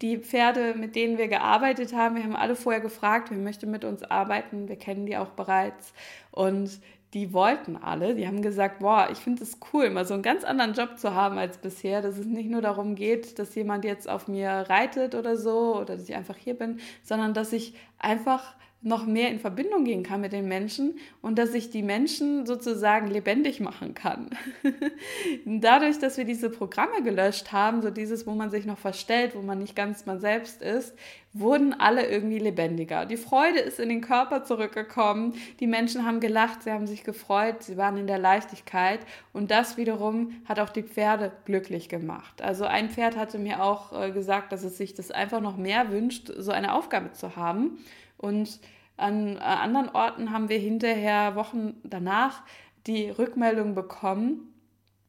Die 0.02 0.18
Pferde, 0.18 0.74
mit 0.74 0.96
denen 0.96 1.16
wir 1.16 1.28
gearbeitet 1.28 1.94
haben, 1.94 2.16
wir 2.16 2.24
haben 2.24 2.36
alle 2.36 2.56
vorher 2.56 2.80
gefragt, 2.80 3.30
wer 3.30 3.38
möchte 3.38 3.66
mit 3.66 3.84
uns 3.84 4.02
arbeiten. 4.02 4.68
Wir 4.68 4.76
kennen 4.76 5.06
die 5.06 5.16
auch 5.16 5.30
bereits. 5.30 5.94
Und 6.30 6.80
die 7.14 7.32
wollten 7.32 7.76
alle, 7.76 8.14
die 8.14 8.26
haben 8.26 8.40
gesagt, 8.40 8.78
boah, 8.78 9.08
ich 9.10 9.18
finde 9.18 9.42
es 9.42 9.58
cool, 9.72 9.90
mal 9.90 10.06
so 10.06 10.14
einen 10.14 10.22
ganz 10.22 10.44
anderen 10.44 10.74
Job 10.74 10.96
zu 10.98 11.14
haben 11.14 11.38
als 11.38 11.58
bisher, 11.58 12.02
dass 12.02 12.18
es 12.18 12.26
nicht 12.26 12.48
nur 12.48 12.62
darum 12.62 12.94
geht, 12.94 13.38
dass 13.38 13.54
jemand 13.54 13.84
jetzt 13.84 14.08
auf 14.08 14.28
mir 14.28 14.50
reitet 14.68 15.14
oder 15.14 15.36
so 15.36 15.76
oder 15.76 15.96
dass 15.96 16.08
ich 16.08 16.14
einfach 16.14 16.36
hier 16.36 16.54
bin, 16.54 16.78
sondern 17.02 17.34
dass 17.34 17.52
ich 17.52 17.74
einfach 17.98 18.54
noch 18.82 19.04
mehr 19.04 19.30
in 19.30 19.38
Verbindung 19.38 19.84
gehen 19.84 20.02
kann 20.02 20.22
mit 20.22 20.32
den 20.32 20.48
Menschen 20.48 20.98
und 21.20 21.38
dass 21.38 21.52
ich 21.52 21.68
die 21.68 21.82
Menschen 21.82 22.46
sozusagen 22.46 23.08
lebendig 23.08 23.60
machen 23.60 23.92
kann. 23.92 24.30
Dadurch, 25.44 25.98
dass 25.98 26.16
wir 26.16 26.24
diese 26.24 26.48
Programme 26.48 27.02
gelöscht 27.02 27.52
haben, 27.52 27.82
so 27.82 27.90
dieses, 27.90 28.26
wo 28.26 28.32
man 28.32 28.50
sich 28.50 28.64
noch 28.64 28.78
verstellt, 28.78 29.34
wo 29.34 29.42
man 29.42 29.58
nicht 29.58 29.76
ganz 29.76 30.06
man 30.06 30.18
selbst 30.18 30.62
ist, 30.62 30.94
wurden 31.32 31.74
alle 31.74 32.08
irgendwie 32.08 32.38
lebendiger. 32.38 33.04
Die 33.04 33.18
Freude 33.18 33.60
ist 33.60 33.78
in 33.78 33.88
den 33.88 34.00
Körper 34.00 34.44
zurückgekommen. 34.44 35.34
Die 35.60 35.66
Menschen 35.66 36.04
haben 36.04 36.18
gelacht, 36.18 36.62
sie 36.62 36.72
haben 36.72 36.86
sich 36.86 37.04
gefreut, 37.04 37.62
sie 37.62 37.76
waren 37.76 37.98
in 37.98 38.06
der 38.06 38.18
Leichtigkeit 38.18 39.00
und 39.32 39.50
das 39.50 39.76
wiederum 39.76 40.40
hat 40.46 40.58
auch 40.58 40.70
die 40.70 40.82
Pferde 40.82 41.32
glücklich 41.44 41.88
gemacht. 41.88 42.40
Also 42.42 42.64
ein 42.64 42.88
Pferd 42.88 43.16
hatte 43.16 43.38
mir 43.38 43.62
auch 43.62 43.92
äh, 43.92 44.10
gesagt, 44.10 44.52
dass 44.52 44.64
es 44.64 44.78
sich 44.78 44.94
das 44.94 45.10
einfach 45.10 45.40
noch 45.40 45.56
mehr 45.56 45.90
wünscht, 45.90 46.32
so 46.36 46.50
eine 46.50 46.74
Aufgabe 46.74 47.12
zu 47.12 47.36
haben. 47.36 47.78
Und 48.20 48.60
an 48.96 49.36
äh, 49.36 49.40
anderen 49.40 49.88
Orten 49.88 50.30
haben 50.30 50.48
wir 50.48 50.58
hinterher, 50.58 51.34
Wochen 51.34 51.74
danach, 51.84 52.42
die 52.86 53.08
Rückmeldung 53.08 53.74
bekommen, 53.74 54.52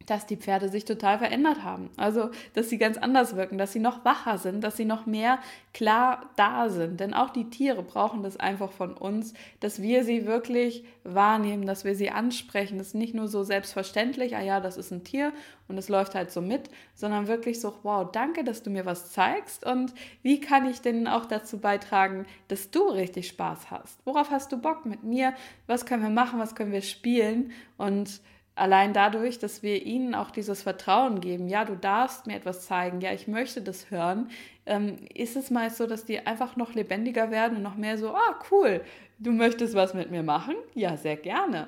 dass 0.05 0.25
die 0.25 0.37
Pferde 0.37 0.69
sich 0.69 0.85
total 0.85 1.17
verändert 1.17 1.63
haben. 1.63 1.89
Also, 1.97 2.29
dass 2.53 2.69
sie 2.69 2.77
ganz 2.77 2.97
anders 2.97 3.35
wirken, 3.35 3.57
dass 3.57 3.73
sie 3.73 3.79
noch 3.79 4.05
wacher 4.05 4.37
sind, 4.37 4.63
dass 4.63 4.77
sie 4.77 4.85
noch 4.85 5.05
mehr 5.05 5.39
klar 5.73 6.29
da 6.35 6.69
sind. 6.69 6.99
Denn 6.99 7.13
auch 7.13 7.29
die 7.29 7.49
Tiere 7.49 7.83
brauchen 7.83 8.23
das 8.23 8.37
einfach 8.37 8.71
von 8.71 8.93
uns, 8.93 9.33
dass 9.59 9.81
wir 9.81 10.03
sie 10.03 10.25
wirklich 10.25 10.83
wahrnehmen, 11.03 11.65
dass 11.65 11.85
wir 11.85 11.95
sie 11.95 12.11
ansprechen. 12.11 12.77
Das 12.77 12.87
ist 12.87 12.95
nicht 12.95 13.13
nur 13.13 13.27
so 13.27 13.43
selbstverständlich, 13.43 14.35
ah 14.35 14.41
ja, 14.41 14.59
das 14.59 14.77
ist 14.77 14.91
ein 14.91 15.03
Tier 15.03 15.33
und 15.67 15.77
es 15.77 15.89
läuft 15.89 16.15
halt 16.15 16.31
so 16.31 16.41
mit, 16.41 16.69
sondern 16.93 17.27
wirklich 17.27 17.59
so, 17.59 17.73
wow, 17.83 18.09
danke, 18.11 18.43
dass 18.43 18.61
du 18.61 18.69
mir 18.69 18.85
was 18.85 19.11
zeigst 19.11 19.65
und 19.65 19.93
wie 20.21 20.39
kann 20.39 20.69
ich 20.69 20.81
denn 20.81 21.07
auch 21.07 21.25
dazu 21.25 21.59
beitragen, 21.59 22.25
dass 22.49 22.71
du 22.71 22.89
richtig 22.89 23.27
Spaß 23.29 23.71
hast? 23.71 23.99
Worauf 24.05 24.29
hast 24.29 24.51
du 24.51 24.57
Bock 24.57 24.85
mit 24.85 25.03
mir? 25.03 25.33
Was 25.67 25.85
können 25.85 26.03
wir 26.03 26.09
machen? 26.09 26.39
Was 26.39 26.55
können 26.55 26.71
wir 26.71 26.81
spielen? 26.81 27.51
Und 27.77 28.21
allein 28.55 28.93
dadurch, 28.93 29.39
dass 29.39 29.63
wir 29.63 29.85
ihnen 29.85 30.15
auch 30.15 30.31
dieses 30.31 30.61
Vertrauen 30.61 31.21
geben, 31.21 31.47
ja, 31.47 31.65
du 31.65 31.75
darfst 31.75 32.27
mir 32.27 32.35
etwas 32.35 32.65
zeigen, 32.65 33.01
ja, 33.01 33.11
ich 33.13 33.27
möchte 33.27 33.61
das 33.61 33.91
hören, 33.91 34.29
ähm, 34.65 34.97
ist 35.13 35.35
es 35.35 35.49
meist 35.49 35.77
so, 35.77 35.87
dass 35.87 36.05
die 36.05 36.25
einfach 36.25 36.55
noch 36.55 36.73
lebendiger 36.73 37.31
werden 37.31 37.57
und 37.57 37.63
noch 37.63 37.75
mehr 37.75 37.97
so, 37.97 38.13
ah, 38.13 38.39
cool, 38.51 38.81
du 39.19 39.31
möchtest 39.31 39.73
was 39.73 39.93
mit 39.93 40.11
mir 40.11 40.23
machen? 40.23 40.55
Ja, 40.73 40.97
sehr 40.97 41.15
gerne. 41.15 41.67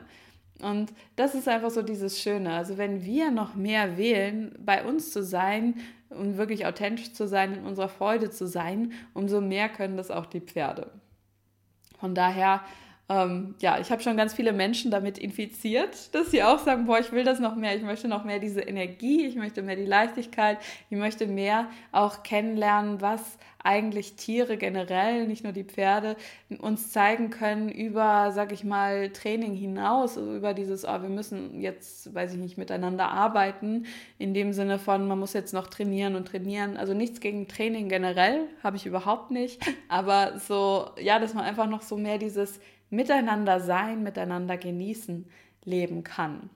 Und 0.62 0.93
das 1.15 1.36
ist 1.36 1.48
einfach 1.48 1.72
so 1.72 1.82
dieses 1.82 2.22
Schöne. 2.22 2.54
Also 2.54 2.78
wenn 2.78 3.04
wir 3.04 3.32
noch 3.32 3.56
mehr 3.56 3.98
wählen, 3.98 4.56
bei 4.60 4.84
uns 4.84 5.12
zu 5.12 5.24
sein 5.24 5.76
und 6.10 6.38
wirklich 6.38 6.65
authentisch 6.65 7.13
zu 7.13 7.28
sein, 7.28 7.54
in 7.54 7.65
unserer 7.65 7.89
Freude 7.89 8.30
zu 8.30 8.48
sein, 8.48 8.93
umso 9.13 9.41
mehr 9.41 9.67
können 9.67 9.98
das 9.98 10.12
auch 10.12 10.26
die 10.26 10.41
Pferde. 10.41 10.91
Von 12.00 12.13
daher 12.13 12.62
ähm, 13.13 13.56
ja, 13.60 13.80
ich 13.80 13.91
habe 13.91 14.02
schon 14.02 14.17
ganz 14.17 14.34
viele 14.34 14.54
Menschen 14.54 14.89
damit 14.89 15.17
infiziert, 15.17 16.13
dass 16.15 16.32
sie 16.32 16.43
auch 16.43 16.60
sagen, 16.60 16.86
boah, 16.86 16.99
ich 16.99 17.12
will 17.12 17.23
das 17.23 17.39
noch 17.39 17.56
mehr, 17.56 17.76
ich 17.76 17.84
möchte 17.84 18.08
noch 18.08 18.23
mehr 18.23 18.39
diese 18.39 18.62
Energie, 18.62 19.26
ich 19.26 19.36
möchte 19.36 19.62
mehr 19.62 19.76
die 19.76 19.86
Leichtigkeit, 19.86 20.58
ich 20.89 20.97
möchte 20.97 21.28
mehr 21.28 21.67
auch 21.91 22.23
kennenlernen, 22.23 23.02
was 23.02 23.38
eigentlich 23.63 24.15
Tiere 24.15 24.58
generell, 24.58 25.26
nicht 25.26 25.43
nur 25.45 25.54
die 25.54 25.63
Pferde, 25.63 26.17
uns 26.60 26.91
zeigen 26.91 27.30
können 27.30 27.69
über, 27.69 28.32
sag 28.34 28.52
ich 28.52 28.65
mal, 28.65 29.10
Training 29.10 29.56
hinaus, 29.56 30.17
also 30.17 30.36
über 30.36 30.54
dieses, 30.54 30.84
oh, 30.86 31.02
wir 31.02 31.10
müssen 31.10 31.62
jetzt, 31.62 32.13
weiß 32.13 32.34
ich 32.34 32.39
nicht, 32.39 32.58
miteinander 32.58 33.08
arbeiten, 33.08 33.86
in 34.19 34.34
dem 34.34 34.52
Sinne 34.52 34.80
von, 34.80 35.08
man 35.08 35.17
muss 35.17 35.32
jetzt 35.34 35.54
noch 35.54 35.67
trainieren 35.67 36.15
und 36.15 36.28
trainieren. 36.28 36.76
Also 36.76 36.93
nichts 36.93 37.21
gegen 37.21 37.47
Training 37.47 37.88
generell, 37.88 38.47
habe 38.62 38.76
ich 38.76 38.86
überhaupt 38.86 39.32
nicht, 39.32 39.62
aber 39.88 40.38
so, 40.39 40.91
ja, 40.99 41.19
dass 41.19 41.34
man 41.34 41.45
einfach 41.45 41.67
noch 41.67 41.82
so 41.82 41.97
mehr 41.97 42.17
dieses 42.17 42.60
Miteinander 42.89 43.62
sein, 43.62 44.04
miteinander 44.04 44.58
genießen 44.58 45.26
leben 45.63 46.04
kann. 46.04 46.49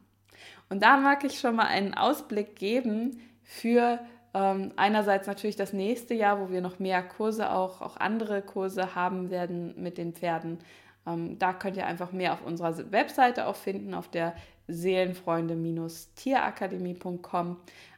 Und 0.69 0.83
da 0.83 0.97
mag 0.97 1.23
ich 1.23 1.39
schon 1.39 1.55
mal 1.55 1.67
einen 1.67 1.93
Ausblick 1.93 2.57
geben 2.57 3.21
für 3.43 3.99
ähm, 4.33 4.71
einerseits 4.75 5.27
natürlich 5.27 5.55
das 5.55 5.71
nächste 5.73 6.13
Jahr, 6.13 6.39
wo 6.39 6.49
wir 6.49 6.61
noch 6.61 6.79
mehr 6.79 7.03
Kurse, 7.03 7.51
auch, 7.51 7.81
auch 7.81 7.97
andere 7.97 8.41
Kurse 8.41 8.95
haben 8.95 9.29
werden 9.29 9.73
mit 9.81 9.97
den 9.97 10.13
Pferden. 10.13 10.59
Ähm, 11.05 11.37
da 11.39 11.53
könnt 11.53 11.77
ihr 11.77 11.85
einfach 11.85 12.11
mehr 12.11 12.33
auf 12.33 12.45
unserer 12.45 12.91
Webseite 12.91 13.47
auch 13.47 13.55
finden, 13.55 13.93
auf 13.93 14.09
der 14.09 14.35
seelenfreunde-tierakademie.com 14.67 17.57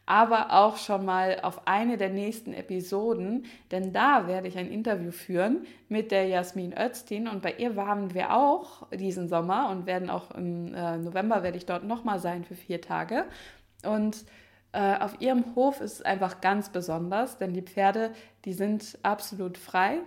aber 0.09 0.53
auch 0.53 0.77
schon 0.77 1.05
mal 1.05 1.39
auf 1.43 1.67
eine 1.67 1.95
der 1.95 2.09
nächsten 2.09 2.51
Episoden, 2.51 3.45
denn 3.69 3.93
da 3.93 4.25
werde 4.25 4.47
ich 4.47 4.57
ein 4.57 4.71
Interview 4.71 5.11
führen 5.11 5.67
mit 5.87 6.09
der 6.09 6.25
Jasmin 6.25 6.73
Öztin. 6.75 7.27
Und 7.27 7.43
bei 7.43 7.53
ihr 7.53 7.75
waren 7.75 8.15
wir 8.15 8.35
auch 8.35 8.87
diesen 8.91 9.29
Sommer 9.29 9.69
und 9.69 9.85
werden 9.85 10.09
auch 10.09 10.31
im 10.31 10.73
äh, 10.73 10.97
November 10.97 11.43
werde 11.43 11.59
ich 11.59 11.67
dort 11.67 11.83
nochmal 11.83 12.17
sein 12.17 12.43
für 12.43 12.55
vier 12.55 12.81
Tage. 12.81 13.25
Und 13.85 14.25
äh, 14.71 14.97
auf 14.97 15.19
ihrem 15.19 15.55
Hof 15.55 15.81
ist 15.81 15.93
es 15.93 16.01
einfach 16.01 16.41
ganz 16.41 16.69
besonders, 16.69 17.37
denn 17.37 17.53
die 17.53 17.61
Pferde, 17.61 18.11
die 18.45 18.53
sind 18.53 18.97
absolut 19.03 19.57
frei 19.57 19.99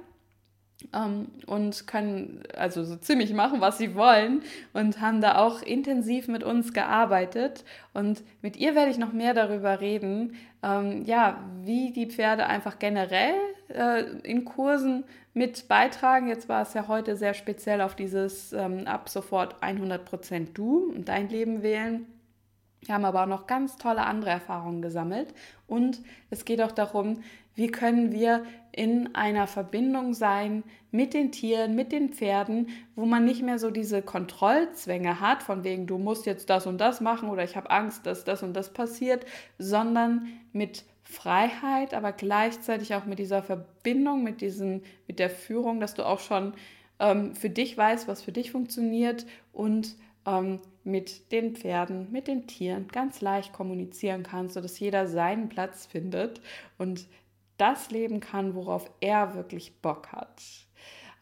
ähm, 0.95 1.29
und 1.47 1.87
können 1.87 2.43
also 2.57 2.85
so 2.85 2.97
ziemlich 2.97 3.33
machen, 3.33 3.61
was 3.61 3.79
sie 3.79 3.95
wollen 3.95 4.43
und 4.73 5.01
haben 5.01 5.21
da 5.21 5.39
auch 5.39 5.63
intensiv 5.63 6.29
mit 6.29 6.45
uns 6.45 6.73
gearbeitet. 6.73 7.65
Und 7.93 8.23
mit 8.41 8.57
ihr 8.57 8.75
werde 8.75 8.91
ich 8.91 8.99
noch 8.99 9.13
mehr 9.13 9.35
darüber 9.35 9.81
reden, 9.81 10.37
ähm, 10.63 11.05
ja, 11.05 11.39
wie 11.63 11.93
die 11.93 12.07
Pferde 12.07 12.47
einfach 12.47 12.79
generell 12.79 13.35
äh, 13.69 14.03
in 14.23 14.45
Kursen 14.45 15.05
mit 15.35 15.69
beitragen. 15.69 16.29
Jetzt 16.29 16.49
war 16.49 16.63
es 16.63 16.75
ja 16.75 16.89
heute 16.89 17.17
sehr 17.17 17.35
speziell 17.35 17.81
auf 17.81 17.95
dieses 17.95 18.53
ähm, 18.53 18.87
ab 18.87 19.09
sofort 19.09 19.63
100% 19.63 20.53
du 20.53 20.93
und 20.95 21.09
dein 21.09 21.29
Leben 21.29 21.63
wählen. 21.63 22.07
Wir 22.85 22.95
haben 22.95 23.05
aber 23.05 23.23
auch 23.23 23.29
noch 23.29 23.47
ganz 23.47 23.77
tolle 23.77 24.05
andere 24.05 24.31
Erfahrungen 24.31 24.83
gesammelt. 24.83 25.33
Und 25.67 26.01
es 26.31 26.45
geht 26.45 26.61
auch 26.61 26.73
darum, 26.73 27.23
wie 27.55 27.69
können 27.69 28.13
wir 28.13 28.45
in 28.73 29.15
einer 29.15 29.47
Verbindung 29.47 30.15
sein 30.15 30.65
mit 30.91 31.15
den 31.15 31.33
Tieren, 31.33 31.75
mit 31.75 31.93
den 31.93 32.09
Pferden, 32.09 32.71
wo 32.97 33.05
man 33.05 33.25
nicht 33.25 33.43
mehr 33.43 33.59
so 33.59 33.71
diese 33.71 34.03
Kontrollzwänge 34.03 35.21
hat, 35.21 35.43
von 35.43 35.63
wegen, 35.63 35.87
du 35.87 35.99
musst 35.99 36.27
jetzt 36.27 36.51
das 36.51 36.67
und 36.67 36.79
das 36.79 37.01
machen 37.01 37.29
oder 37.29 37.45
ich 37.45 37.57
habe 37.57 37.71
Angst, 37.71 38.07
dass 38.07 38.25
das 38.25 38.43
und 38.43 38.55
das 38.55 38.73
passiert, 38.73 39.27
sondern 39.59 40.29
mit 40.53 40.85
Freiheit, 41.03 41.93
aber 41.95 42.13
gleichzeitig 42.13 42.95
auch 42.95 43.05
mit 43.05 43.19
dieser 43.19 43.43
Verbindung, 43.43 44.23
mit, 44.23 44.41
diesen, 44.41 44.83
mit 45.07 45.19
der 45.19 45.31
Führung, 45.31 45.79
dass 45.79 45.95
du 45.95 46.07
auch 46.07 46.21
schon 46.21 46.55
ähm, 46.99 47.35
für 47.35 47.51
dich 47.51 47.77
weißt, 47.77 48.09
was 48.09 48.23
für 48.23 48.33
dich 48.33 48.51
funktioniert 48.51 49.27
und 49.53 49.97
ähm, 50.27 50.61
mit 50.85 51.33
den 51.33 51.55
Pferden, 51.55 52.11
mit 52.11 52.29
den 52.29 52.47
Tieren 52.47 52.89
ganz 52.89 53.21
leicht 53.21 53.53
kommunizieren 53.53 54.23
kannst, 54.23 54.55
sodass 54.55 54.79
jeder 54.79 55.07
seinen 55.07 55.49
Platz 55.49 55.87
findet 55.87 56.41
und 56.79 57.07
das 57.57 57.91
leben 57.91 58.21
kann, 58.21 58.55
worauf 58.55 58.91
er 59.01 59.35
wirklich 59.35 59.81
Bock 59.81 60.09
hat. 60.13 60.43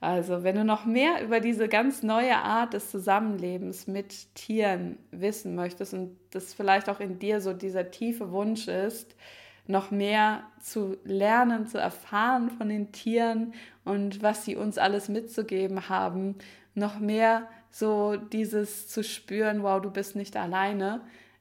Also, 0.01 0.42
wenn 0.42 0.57
du 0.57 0.64
noch 0.64 0.87
mehr 0.87 1.23
über 1.23 1.40
diese 1.40 1.68
ganz 1.68 2.03
neue 2.03 2.37
Art 2.37 2.73
des 2.73 2.90
Zusammenlebens 2.90 3.87
mit 3.87 4.35
Tieren 4.35 4.99
wissen 5.11 5.55
möchtest 5.55 5.92
und 5.92 6.16
das 6.31 6.55
vielleicht 6.55 6.88
auch 6.88 7.01
in 7.01 7.18
dir 7.18 7.42
so 7.42 7.53
dieser 7.53 7.90
tiefe 7.90 8.33
Wunsch 8.33 8.66
ist, 8.66 9.14
noch 9.66 9.90
mehr 9.90 10.44
zu 10.59 10.96
lernen, 11.05 11.66
zu 11.66 11.77
erfahren 11.79 12.51
von 12.51 12.70
den 12.70 12.92
Tieren 12.92 13.53
und 13.85 14.23
was 14.23 14.46
sie 14.46 14.57
uns 14.57 14.79
alles 14.79 15.11
mitzugeben 15.11 15.90
haben, 15.90 16.37
noch 16.75 16.99
mehr 16.99 17.46
so 17.70 18.16
dieses 18.16 18.88
zu 18.88 19.04
spüren, 19.04 19.62
wow, 19.62 19.80
du 19.80 19.90
bist 19.90 20.16
nicht 20.16 20.37
alleine, 20.37 21.00